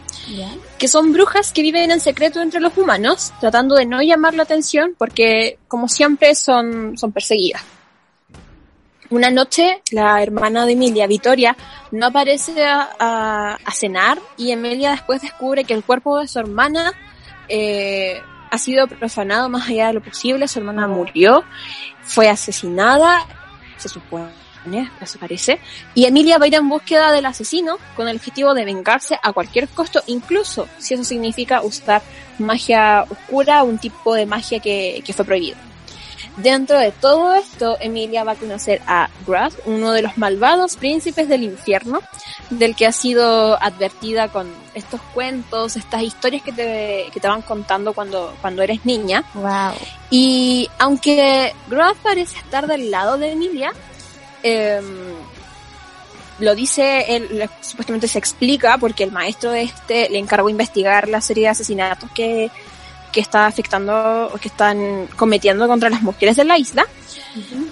que 0.79 0.87
son 0.87 1.13
brujas 1.15 1.51
que 1.53 1.63
viven 1.63 1.91
en 1.91 1.99
secreto 2.01 2.43
entre 2.43 2.61
los 2.61 2.77
humanos, 2.77 3.33
tratando 3.41 3.75
de 3.75 3.87
no 3.87 4.03
llamar 4.03 4.35
la 4.35 4.43
atención 4.43 4.95
porque, 4.99 5.59
como 5.67 5.89
siempre, 5.89 6.35
son, 6.35 6.99
son 6.99 7.11
perseguidas. 7.11 7.63
Una 9.09 9.31
noche, 9.31 9.83
la 9.91 10.23
hermana 10.23 10.67
de 10.67 10.73
Emilia, 10.73 11.07
Vittoria, 11.07 11.57
no 11.91 12.07
aparece 12.07 12.65
a, 12.65 12.91
a- 13.01 13.55
a 13.65 13.71
cenar 13.73 14.21
y 14.37 14.53
Emilia 14.53 14.91
después 14.93 15.23
descubre 15.23 15.65
que 15.65 15.75
el 15.75 15.83
cuerpo 15.83 16.19
de 16.21 16.29
su 16.29 16.39
hermana 16.39 16.93
eh, 17.49 18.21
ha 18.51 18.59
sido 18.59 18.87
profanado 18.87 19.49
más 19.49 19.69
allá 19.69 19.89
de 19.89 19.95
lo 19.95 20.03
posible. 20.03 20.47
Su 20.47 20.61
hermana 20.61 20.87
murió, 20.87 21.43
fue 22.05 22.29
asesinada, 22.29 23.27
se 23.79 23.89
supone, 23.89 24.29
eso 25.01 25.19
parece. 25.19 25.61
Y 25.95 26.05
Emilia 26.05 26.39
va 26.39 26.45
a 26.45 26.49
ir 26.49 26.55
en 26.55 26.69
búsqueda 26.69 27.13
del 27.13 27.27
asesino 27.27 27.79
con 27.97 28.09
el 28.09 28.17
objetivo 28.17 28.55
de 28.55 28.65
vengarse 28.65 29.19
a 29.23 29.33
cualquier 29.33 29.69
costo, 29.69 30.03
incluso 30.07 30.69
si 30.79 30.95
eso 30.95 31.05
significa 31.05 31.63
usar 31.63 32.03
magia 32.39 33.05
oscura, 33.09 33.63
un 33.63 33.79
tipo 33.79 34.15
de 34.15 34.27
magia 34.27 34.61
que, 34.61 35.03
que 35.05 35.13
fue 35.13 35.25
prohibido. 35.25 35.57
Dentro 36.37 36.79
de 36.79 36.93
todo 36.93 37.35
esto, 37.35 37.77
Emilia 37.81 38.25
va 38.25 38.33
a 38.33 38.37
conocer 38.37 38.81
a 38.87 39.11
Grath, 39.27 39.55
uno 39.67 39.93
de 39.93 40.03
los 40.03 40.17
malvados 40.17 40.77
príncipes 40.77 41.29
del 41.29 41.43
infierno, 41.43 42.01
del 42.51 42.77
que 42.77 42.87
ha 42.87 42.93
sido 42.93 43.61
advertida 43.61 44.29
con 44.29 44.51
estos 44.75 45.01
cuentos, 45.13 45.77
estas 45.77 46.03
historias 46.03 46.43
que 46.43 46.53
te, 46.53 47.07
que 47.13 47.21
te 47.21 47.29
van 47.29 47.43
contando 47.43 47.93
cuando, 47.93 48.35
cuando 48.41 48.63
eres 48.63 48.87
niña. 48.87 49.25
Wow. 49.35 49.75
Y 50.11 50.69
aunque 50.79 51.53
Grath 51.69 51.99
parece 51.99 52.39
estar 52.39 52.67
del 52.67 52.91
lado 52.91 53.19
de 53.19 53.33
Emilia, 53.33 53.73
em, 54.43 55.15
lo 56.39 56.55
dice, 56.55 57.17
él 57.17 57.49
supuestamente 57.61 58.09
se 58.09 58.19
explica 58.19 58.79
porque 58.79 59.05
el 59.05 59.13
maestro 59.13 59.51
de 59.51 59.63
este 59.63 60.09
le 60.09 60.19
encargó 60.19 60.49
investigar 60.49 61.09
la 61.09 61.21
serie 61.21 61.45
de 61.45 61.51
asesinatos 61.51 62.11
que, 62.13 62.51
que 63.13 63.21
está 63.21 63.47
afectando 63.47 64.31
o 64.33 64.39
que 64.39 64.49
están 64.49 65.07
cometiendo 65.17 65.67
contra 65.69 65.91
las 65.91 66.03
mujeres 66.03 66.37
de 66.37 66.45
la 66.45 66.59
isla. 66.59 66.87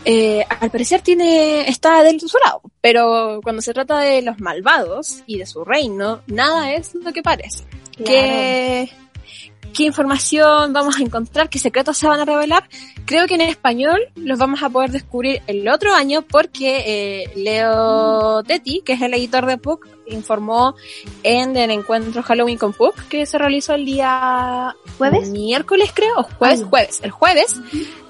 Eh, 0.04 0.44
al 0.61 0.70
parecer 0.70 1.00
tiene, 1.00 1.68
está 1.68 2.02
del 2.02 2.20
su 2.20 2.38
lado, 2.44 2.62
pero 2.81 3.40
cuando 3.42 3.62
se 3.62 3.72
trata 3.72 3.98
de 3.98 4.22
los 4.22 4.38
malvados 4.40 5.22
y 5.26 5.38
de 5.38 5.46
su 5.46 5.64
reino, 5.64 6.20
nada 6.26 6.72
es 6.72 6.94
lo 6.94 7.12
que 7.12 7.22
parece. 7.22 7.64
¿Qué, 8.04 8.90
qué 9.74 9.85
información 9.85 10.72
vamos 10.72 10.98
a 10.98 11.02
encontrar? 11.02 11.48
¿Qué 11.48 11.59
secretos 11.59 11.96
se 11.96 12.07
van 12.07 12.20
a 12.20 12.24
revelar? 12.24 12.68
Creo 13.04 13.26
que 13.26 13.35
en 13.35 13.40
español 13.42 14.00
los 14.16 14.38
vamos 14.38 14.62
a 14.62 14.68
poder 14.68 14.90
descubrir 14.90 15.40
el 15.46 15.66
otro 15.68 15.94
año 15.94 16.22
porque 16.22 16.83
eh, 17.24 17.31
Leo 17.37 18.42
Tetti, 18.42 18.83
que 18.85 18.94
es 18.94 19.02
el 19.02 19.14
editor 19.14 19.46
de 19.46 19.57
Puck, 19.59 19.87
informó 20.07 20.74
en 21.22 21.57
el 21.57 21.70
encuentro 21.70 22.22
Halloween 22.22 22.59
con 22.59 22.72
Puck 22.72 22.96
que 23.09 23.24
se 23.26 23.38
realizó 23.38 23.74
el 23.74 23.85
día 23.85 24.74
¿Jueves? 24.98 25.28
miércoles 25.31 25.90
creo, 25.94 26.18
o 26.18 26.22
jueves, 26.24 26.61
Ah, 26.61 26.62
ya. 26.62 26.68
jueves. 26.68 27.00
El 27.02 27.11
jueves 27.11 27.57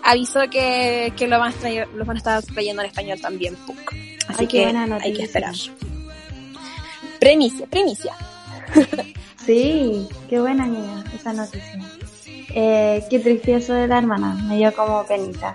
avisó 0.02 0.40
que, 0.50 1.12
que 1.16 1.26
lo 1.28 1.38
van 1.38 1.52
a 1.52 1.56
traer, 1.56 1.88
los 1.94 2.06
van 2.06 2.16
a 2.16 2.18
estar 2.18 2.42
trayendo 2.42 2.82
en 2.82 2.88
español 2.88 3.20
también 3.20 3.54
Puck. 3.66 3.92
Así 4.28 4.40
Ay, 4.40 4.46
que 4.46 4.66
hay 4.66 5.12
que 5.12 5.22
esperar. 5.22 5.54
Primicia, 7.18 7.66
primicia. 7.66 8.14
Sí, 9.48 10.06
qué 10.28 10.42
buena 10.42 10.66
niña 10.66 11.02
esa 11.14 11.32
noticia. 11.32 11.80
Eh, 12.54 13.02
qué 13.08 13.18
triste 13.18 13.54
eso 13.54 13.72
de 13.72 13.88
la 13.88 13.96
hermana, 13.96 14.34
me 14.46 14.58
dio 14.58 14.74
como 14.74 15.06
penita. 15.06 15.54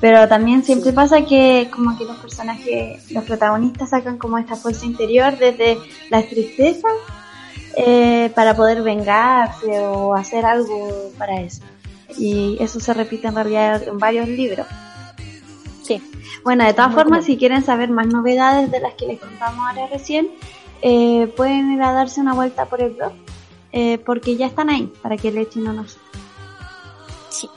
Pero 0.00 0.26
también 0.28 0.64
siempre 0.64 0.94
pasa 0.94 1.22
que 1.26 1.68
como 1.70 1.98
que 1.98 2.06
los 2.06 2.16
personajes, 2.16 3.12
los 3.12 3.24
protagonistas 3.24 3.90
sacan 3.90 4.16
como 4.16 4.38
esta 4.38 4.56
fuerza 4.56 4.86
interior 4.86 5.36
desde 5.36 5.76
la 6.08 6.22
tristeza 6.22 6.88
eh, 7.76 8.32
para 8.34 8.56
poder 8.56 8.80
vengarse 8.80 9.78
o 9.80 10.14
hacer 10.14 10.46
algo 10.46 11.12
para 11.18 11.38
eso. 11.42 11.60
Y 12.16 12.56
eso 12.60 12.80
se 12.80 12.94
repite 12.94 13.28
en 13.28 13.34
realidad 13.34 13.82
en 13.86 13.98
varios 13.98 14.26
libros. 14.26 14.66
Sí. 15.82 16.02
Bueno, 16.44 16.64
de 16.64 16.72
todas 16.72 16.92
Muy 16.92 17.02
formas, 17.02 17.26
si 17.26 17.36
quieren 17.36 17.62
saber 17.62 17.90
más 17.90 18.06
novedades 18.06 18.70
de 18.70 18.80
las 18.80 18.94
que 18.94 19.06
les 19.06 19.20
contamos 19.20 19.68
ahora 19.68 19.86
recién, 19.88 20.30
eh, 20.82 21.32
pueden 21.36 21.72
ir 21.72 21.82
a 21.82 21.92
darse 21.92 22.20
una 22.20 22.34
vuelta 22.34 22.66
por 22.66 22.82
el 22.82 22.90
blog, 22.90 23.12
eh, 23.72 23.98
porque 23.98 24.36
ya 24.36 24.46
están 24.46 24.68
ahí, 24.68 24.92
para 25.00 25.16
que 25.16 25.30
le 25.30 25.42
echen 25.42 25.66
una 25.66 25.86
Sí. 27.30 27.48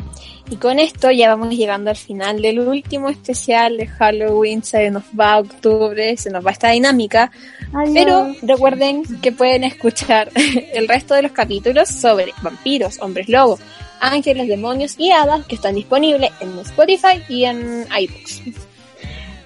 Y 0.49 0.57
con 0.57 0.77
esto 0.79 1.09
ya 1.09 1.35
vamos 1.35 1.55
llegando 1.55 1.89
al 1.89 1.95
final 1.95 2.39
del 2.39 2.59
último 2.59 3.09
especial 3.09 3.77
de 3.77 3.87
Halloween. 3.87 4.63
Se 4.63 4.91
nos 4.91 5.03
va 5.19 5.39
octubre, 5.39 6.15
se 6.17 6.29
nos 6.29 6.45
va 6.45 6.51
esta 6.51 6.69
dinámica. 6.69 7.31
Adiós. 7.73 7.93
Pero 7.93 8.35
recuerden 8.43 9.03
que 9.21 9.31
pueden 9.31 9.63
escuchar 9.63 10.29
el 10.73 10.87
resto 10.87 11.15
de 11.15 11.23
los 11.23 11.31
capítulos 11.31 11.89
sobre 11.89 12.31
vampiros, 12.43 12.99
hombres 13.01 13.27
lobo, 13.27 13.57
ángeles, 13.99 14.47
demonios 14.47 14.95
y 14.99 15.09
hadas 15.09 15.45
que 15.47 15.55
están 15.55 15.73
disponibles 15.73 16.31
en 16.39 16.59
Spotify 16.59 17.23
y 17.27 17.45
en 17.45 17.87
iBooks. 17.99 18.64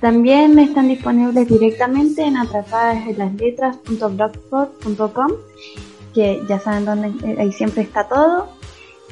También 0.02 0.58
están 0.60 0.88
disponibles 0.88 1.48
directamente 1.48 2.24
en 2.24 2.38
atrapadas 2.38 3.06
en 3.08 3.18
las 3.18 3.34
letras.blogspot.com, 3.34 5.32
que 6.14 6.42
ya 6.48 6.60
saben 6.60 6.86
dónde, 6.86 7.10
eh, 7.28 7.36
ahí 7.40 7.52
siempre 7.52 7.82
está 7.84 8.08
todo. 8.08 8.48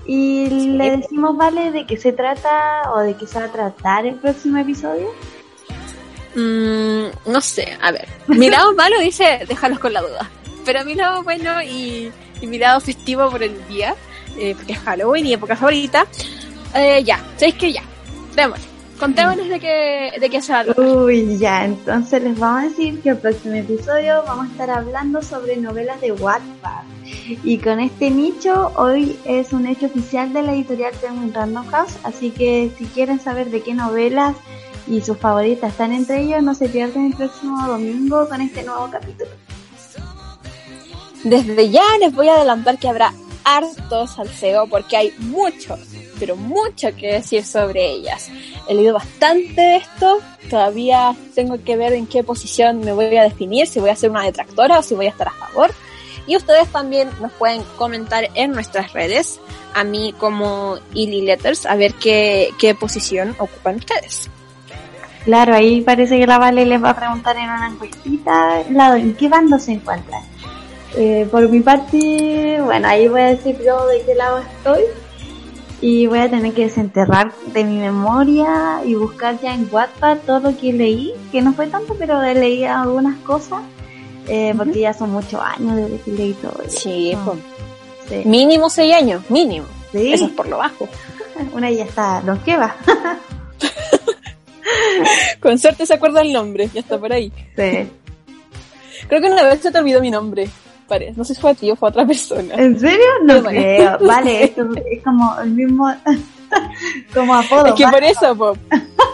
Y 0.05 0.47
le 0.49 0.97
decimos, 0.97 1.35
¿vale? 1.35 1.71
¿De 1.71 1.85
qué 1.85 1.97
se 1.97 2.13
trata 2.13 2.93
o 2.93 2.99
de 2.99 3.15
qué 3.15 3.27
se 3.27 3.39
va 3.39 3.45
a 3.45 3.51
tratar 3.51 4.05
el 4.05 4.15
próximo 4.15 4.57
episodio? 4.57 5.09
Mm, 6.35 7.07
no 7.25 7.41
sé, 7.41 7.77
a 7.81 7.91
ver. 7.91 8.07
Mi 8.27 8.49
lado 8.49 8.73
malo 8.77 8.97
dice, 9.01 9.43
déjalos 9.47 9.79
con 9.79 9.91
la 9.91 10.01
duda. 10.01 10.29
Pero 10.63 10.85
mi 10.85 10.95
lado 10.95 11.23
bueno 11.23 11.61
y, 11.61 12.09
y 12.39 12.47
mi 12.47 12.57
lado 12.57 12.79
festivo 12.79 13.29
por 13.29 13.43
el 13.43 13.67
día, 13.67 13.95
eh, 14.37 14.55
porque 14.55 14.73
es 14.73 14.79
Halloween 14.79 15.25
y 15.25 15.33
época 15.33 15.57
favorita, 15.57 16.05
eh, 16.73 17.03
ya, 17.03 17.19
¿sabéis 17.35 17.55
que 17.55 17.73
ya? 17.73 17.83
Démosle. 18.35 18.66
Contémonos 18.99 19.47
de 19.47 19.59
qué, 19.59 20.11
de 20.19 20.29
qué 20.29 20.41
se 20.41 20.53
va. 20.53 20.65
Uy, 20.75 21.37
ya, 21.37 21.65
entonces 21.65 22.23
les 22.23 22.37
vamos 22.37 22.63
a 22.63 22.67
decir 22.69 22.99
que 23.01 23.09
el 23.09 23.17
próximo 23.17 23.53
episodio 23.53 24.23
vamos 24.25 24.47
a 24.47 24.51
estar 24.51 24.69
hablando 24.71 25.21
sobre 25.21 25.55
novelas 25.57 26.01
de 26.01 26.13
Wattpad. 26.13 26.83
Y 27.43 27.59
con 27.59 27.79
este 27.79 28.09
nicho, 28.09 28.71
hoy 28.75 29.17
es 29.25 29.53
un 29.53 29.67
hecho 29.67 29.85
oficial 29.85 30.33
de 30.33 30.41
la 30.41 30.53
editorial 30.53 30.93
Penguin 30.99 31.33
Random 31.33 31.67
House, 31.67 31.97
así 32.03 32.31
que 32.31 32.71
si 32.77 32.85
quieren 32.85 33.19
saber 33.19 33.51
de 33.51 33.61
qué 33.61 33.75
novelas 33.75 34.35
y 34.87 35.01
sus 35.01 35.17
favoritas 35.17 35.71
están 35.71 35.91
entre 35.91 36.23
ellos, 36.23 36.41
no 36.41 36.55
se 36.55 36.67
pierdan 36.67 37.05
el 37.05 37.13
próximo 37.13 37.67
domingo 37.67 38.27
con 38.27 38.41
este 38.41 38.63
nuevo 38.63 38.89
capítulo. 38.91 39.29
Desde 41.23 41.69
ya 41.69 41.83
les 41.99 42.15
voy 42.15 42.29
a 42.29 42.35
adelantar 42.35 42.79
que 42.79 42.87
habrá 42.87 43.13
harto 43.47 44.05
salseo 44.07 44.67
porque 44.67 44.97
hay 44.97 45.13
mucho, 45.19 45.77
pero 46.19 46.35
mucho 46.35 46.89
que 46.97 47.13
decir 47.13 47.45
sobre 47.45 47.85
ellas. 47.85 48.29
He 48.67 48.73
leído 48.73 48.93
bastante 48.93 49.61
de 49.61 49.75
esto, 49.77 50.19
todavía 50.49 51.15
tengo 51.33 51.63
que 51.63 51.77
ver 51.77 51.93
en 51.93 52.07
qué 52.07 52.23
posición 52.23 52.81
me 52.81 52.91
voy 52.91 53.15
a 53.15 53.23
definir, 53.23 53.67
si 53.67 53.79
voy 53.79 53.89
a 53.89 53.95
ser 53.95 54.11
una 54.11 54.23
detractora 54.23 54.79
o 54.79 54.83
si 54.83 54.95
voy 54.95 55.05
a 55.05 55.11
estar 55.11 55.29
a 55.29 55.31
favor. 55.31 55.71
Y 56.27 56.35
ustedes 56.35 56.67
también 56.67 57.09
nos 57.21 57.31
pueden 57.31 57.63
comentar 57.77 58.27
en 58.33 58.51
nuestras 58.51 58.91
redes, 58.91 59.39
a 59.73 59.85
mí 59.85 60.13
como 60.17 60.77
Illy 60.93 61.21
Letters, 61.21 61.65
a 61.65 61.75
ver 61.75 61.93
qué, 61.93 62.49
qué 62.59 62.75
posición 62.75 63.33
ocupan 63.39 63.77
ustedes. 63.77 64.29
Claro, 65.23 65.55
ahí 65.55 65.81
parece 65.81 66.19
que 66.19 66.27
la 66.27 66.37
Vale 66.37 66.65
les 66.65 66.83
va 66.83 66.89
a 66.89 66.95
preguntar 66.95 67.37
en 67.37 67.49
una 67.49 67.67
encuestita 67.67 68.61
en 68.61 69.13
qué 69.15 69.29
bando 69.29 69.57
se 69.57 69.73
encuentran. 69.73 70.21
Eh, 70.95 71.27
por 71.29 71.47
mi 71.49 71.59
parte, 71.59 72.59
bueno, 72.63 72.87
ahí 72.87 73.07
voy 73.07 73.21
a 73.21 73.25
decir 73.27 73.57
yo 73.63 73.85
de 73.87 74.01
qué 74.03 74.15
lado 74.15 74.39
estoy. 74.39 74.81
Y 75.79 76.07
voy 76.07 76.19
a 76.19 76.29
tener 76.29 76.53
que 76.53 76.63
desenterrar 76.65 77.33
de 77.53 77.63
mi 77.63 77.77
memoria 77.77 78.81
y 78.83 78.95
buscar 78.95 79.39
ya 79.39 79.53
en 79.53 79.69
Wattpad 79.71 80.17
todo 80.25 80.39
lo 80.39 80.57
que 80.57 80.73
leí, 80.73 81.13
que 81.31 81.41
no 81.41 81.53
fue 81.53 81.67
tanto, 81.67 81.95
pero 81.99 82.19
leí 82.21 82.63
algunas 82.63 83.15
cosas, 83.19 83.61
eh, 84.27 84.53
porque 84.57 84.79
ya 84.79 84.93
son 84.93 85.11
muchos 85.11 85.39
años 85.39 85.75
desde 85.75 85.99
que 85.99 86.11
leí 86.11 86.33
todo 86.33 86.59
eso. 86.65 86.79
Sí, 86.79 87.15
Sí. 88.09 88.21
mínimo 88.25 88.69
seis 88.69 88.95
años, 88.95 89.21
mínimo. 89.29 89.67
Sí. 89.91 90.13
Eso 90.13 90.25
es 90.25 90.31
por 90.31 90.47
lo 90.47 90.57
bajo. 90.57 90.87
Una 91.53 91.69
ya 91.69 91.83
está 91.83 92.21
longeva. 92.21 92.75
Con 95.41 95.59
suerte 95.59 95.85
se 95.85 95.93
acuerda 95.93 96.21
el 96.21 96.33
nombre, 96.33 96.69
ya 96.73 96.79
está 96.81 96.97
por 96.97 97.13
ahí. 97.13 97.31
Sí. 97.55 97.87
Creo 99.07 99.21
que 99.21 99.27
una 99.29 99.43
vez 99.43 99.61
se 99.61 99.71
te 99.71 99.77
olvidó 99.77 100.01
mi 100.01 100.09
nombre. 100.09 100.49
Pare- 100.87 101.13
No 101.15 101.23
sé 101.23 101.35
si 101.35 101.41
fue 101.41 101.51
a 101.51 101.53
ti 101.53 101.69
o 101.71 101.75
fue 101.75 101.89
a 101.89 101.91
otra 101.91 102.05
persona. 102.07 102.55
¿En 102.55 102.79
serio? 102.79 103.05
No 103.23 103.43
creo. 103.43 103.97
Vale, 104.05 104.43
esto 104.45 104.67
es 104.91 105.03
como 105.03 105.37
el 105.39 105.51
mismo, 105.51 105.93
como 107.13 107.35
apodo. 107.35 107.67
Es 107.67 107.73
que 107.73 107.83
vale. 107.85 107.97
por 107.97 108.03
eso, 108.05 108.35
po. 108.37 108.57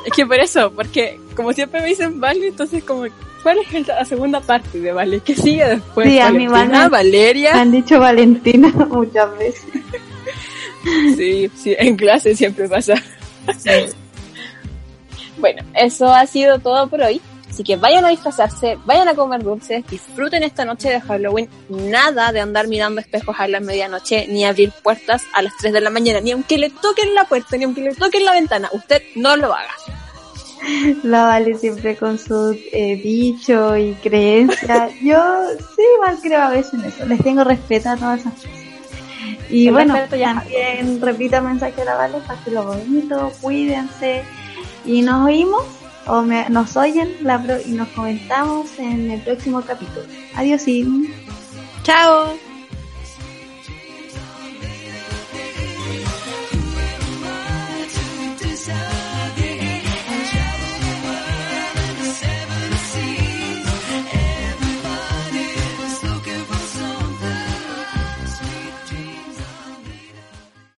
Es 0.06 0.14
que 0.16 0.26
por 0.26 0.40
eso, 0.40 0.72
porque 0.74 1.20
como 1.36 1.52
siempre 1.54 1.82
me 1.82 1.88
dicen 1.88 2.20
Vale, 2.20 2.48
entonces 2.48 2.84
como, 2.84 3.06
¿cuál 3.42 3.58
es 3.60 3.74
el- 3.74 3.88
la 3.88 4.06
segunda 4.06 4.40
parte 4.42 4.80
de 4.80 4.92
Vale? 4.92 5.20
¿Qué 5.22 5.36
sigue 5.36 5.66
después? 5.66 6.08
Sí, 6.08 6.20
a 6.20 6.26
Valentina, 6.26 6.66
me- 6.66 6.80
Me 6.84 6.90
Valeria. 6.90 7.62
han 7.62 7.72
dicho 7.72 8.00
Valentina 8.00 8.70
muchas 8.90 9.38
veces. 9.38 9.66
Sí, 11.16 11.50
sí, 11.56 11.74
en 11.80 11.96
clase 11.96 12.36
siempre 12.36 12.68
pasa. 12.68 12.96
Bueno, 15.38 15.64
eso 15.74 16.08
ha 16.14 16.26
sido 16.26 16.60
todo 16.60 16.88
por 16.88 17.02
hoy. 17.02 17.22
Así 17.54 17.64
que 17.64 17.76
vayan 17.76 18.04
a 18.04 18.10
disfrazarse, 18.10 18.80
vayan 18.84 19.08
a 19.10 19.14
comer 19.14 19.44
dulces, 19.44 19.86
disfruten 19.88 20.42
esta 20.42 20.66
noche 20.66 20.90
de 20.90 21.00
Halloween. 21.00 21.48
Nada 21.70 22.32
de 22.32 22.40
andar 22.40 22.68
mirando 22.68 23.00
espejos 23.00 23.36
a 23.38 23.48
la 23.48 23.60
medianoche, 23.60 24.26
ni 24.28 24.44
abrir 24.44 24.72
puertas 24.82 25.22
a 25.36 25.44
las 25.44 25.56
3 25.58 25.72
de 25.72 25.82
la 25.82 25.92
mañana, 25.92 26.20
ni 26.20 26.32
aunque 26.32 26.58
le 26.58 26.72
toquen 26.72 27.14
la 27.14 27.26
puerta, 27.26 27.56
ni 27.56 27.66
aunque 27.66 27.82
le 27.82 27.94
toquen 27.94 28.26
la 28.26 28.32
ventana. 28.32 28.70
Usted 28.74 29.04
no 29.16 29.36
lo 29.36 29.54
haga. 29.54 29.70
La 31.04 31.26
Vale 31.26 31.54
siempre 31.56 31.96
con 31.96 32.18
sus 32.18 32.56
eh, 32.72 32.96
dichos 32.96 33.78
y 33.78 33.94
creencias. 34.02 34.92
Yo 35.02 35.22
sí, 35.76 35.82
igual 35.96 36.18
creo 36.24 36.42
a 36.42 36.50
veces 36.50 36.74
en 36.74 36.86
eso. 36.86 37.06
Les 37.06 37.22
tengo 37.22 37.44
respeto 37.44 37.90
a 37.90 37.98
todas 37.98 38.22
esas 38.22 38.34
cosas. 38.34 38.50
Y 39.52 39.68
El 39.68 39.74
bueno, 39.74 39.94
ya- 39.96 40.08
también 40.08 40.40
el 41.36 41.44
mensaje 41.44 41.76
de 41.76 41.86
la 41.86 41.96
Vale, 41.96 42.18
lo 42.48 42.64
bonito, 42.64 43.32
cuídense. 43.42 44.24
Y 44.86 45.02
nos 45.04 45.26
oímos, 45.28 45.64
o 46.08 46.22
nos 46.22 46.78
oyen 46.78 47.16
la 47.22 47.44
y 47.66 47.72
nos 47.72 47.88
comentamos 47.90 48.78
en 48.80 49.12
el 49.12 49.22
próximo 49.22 49.62
capítulo. 49.62 50.06
Adiós. 50.36 50.64
Chao. 51.84 52.53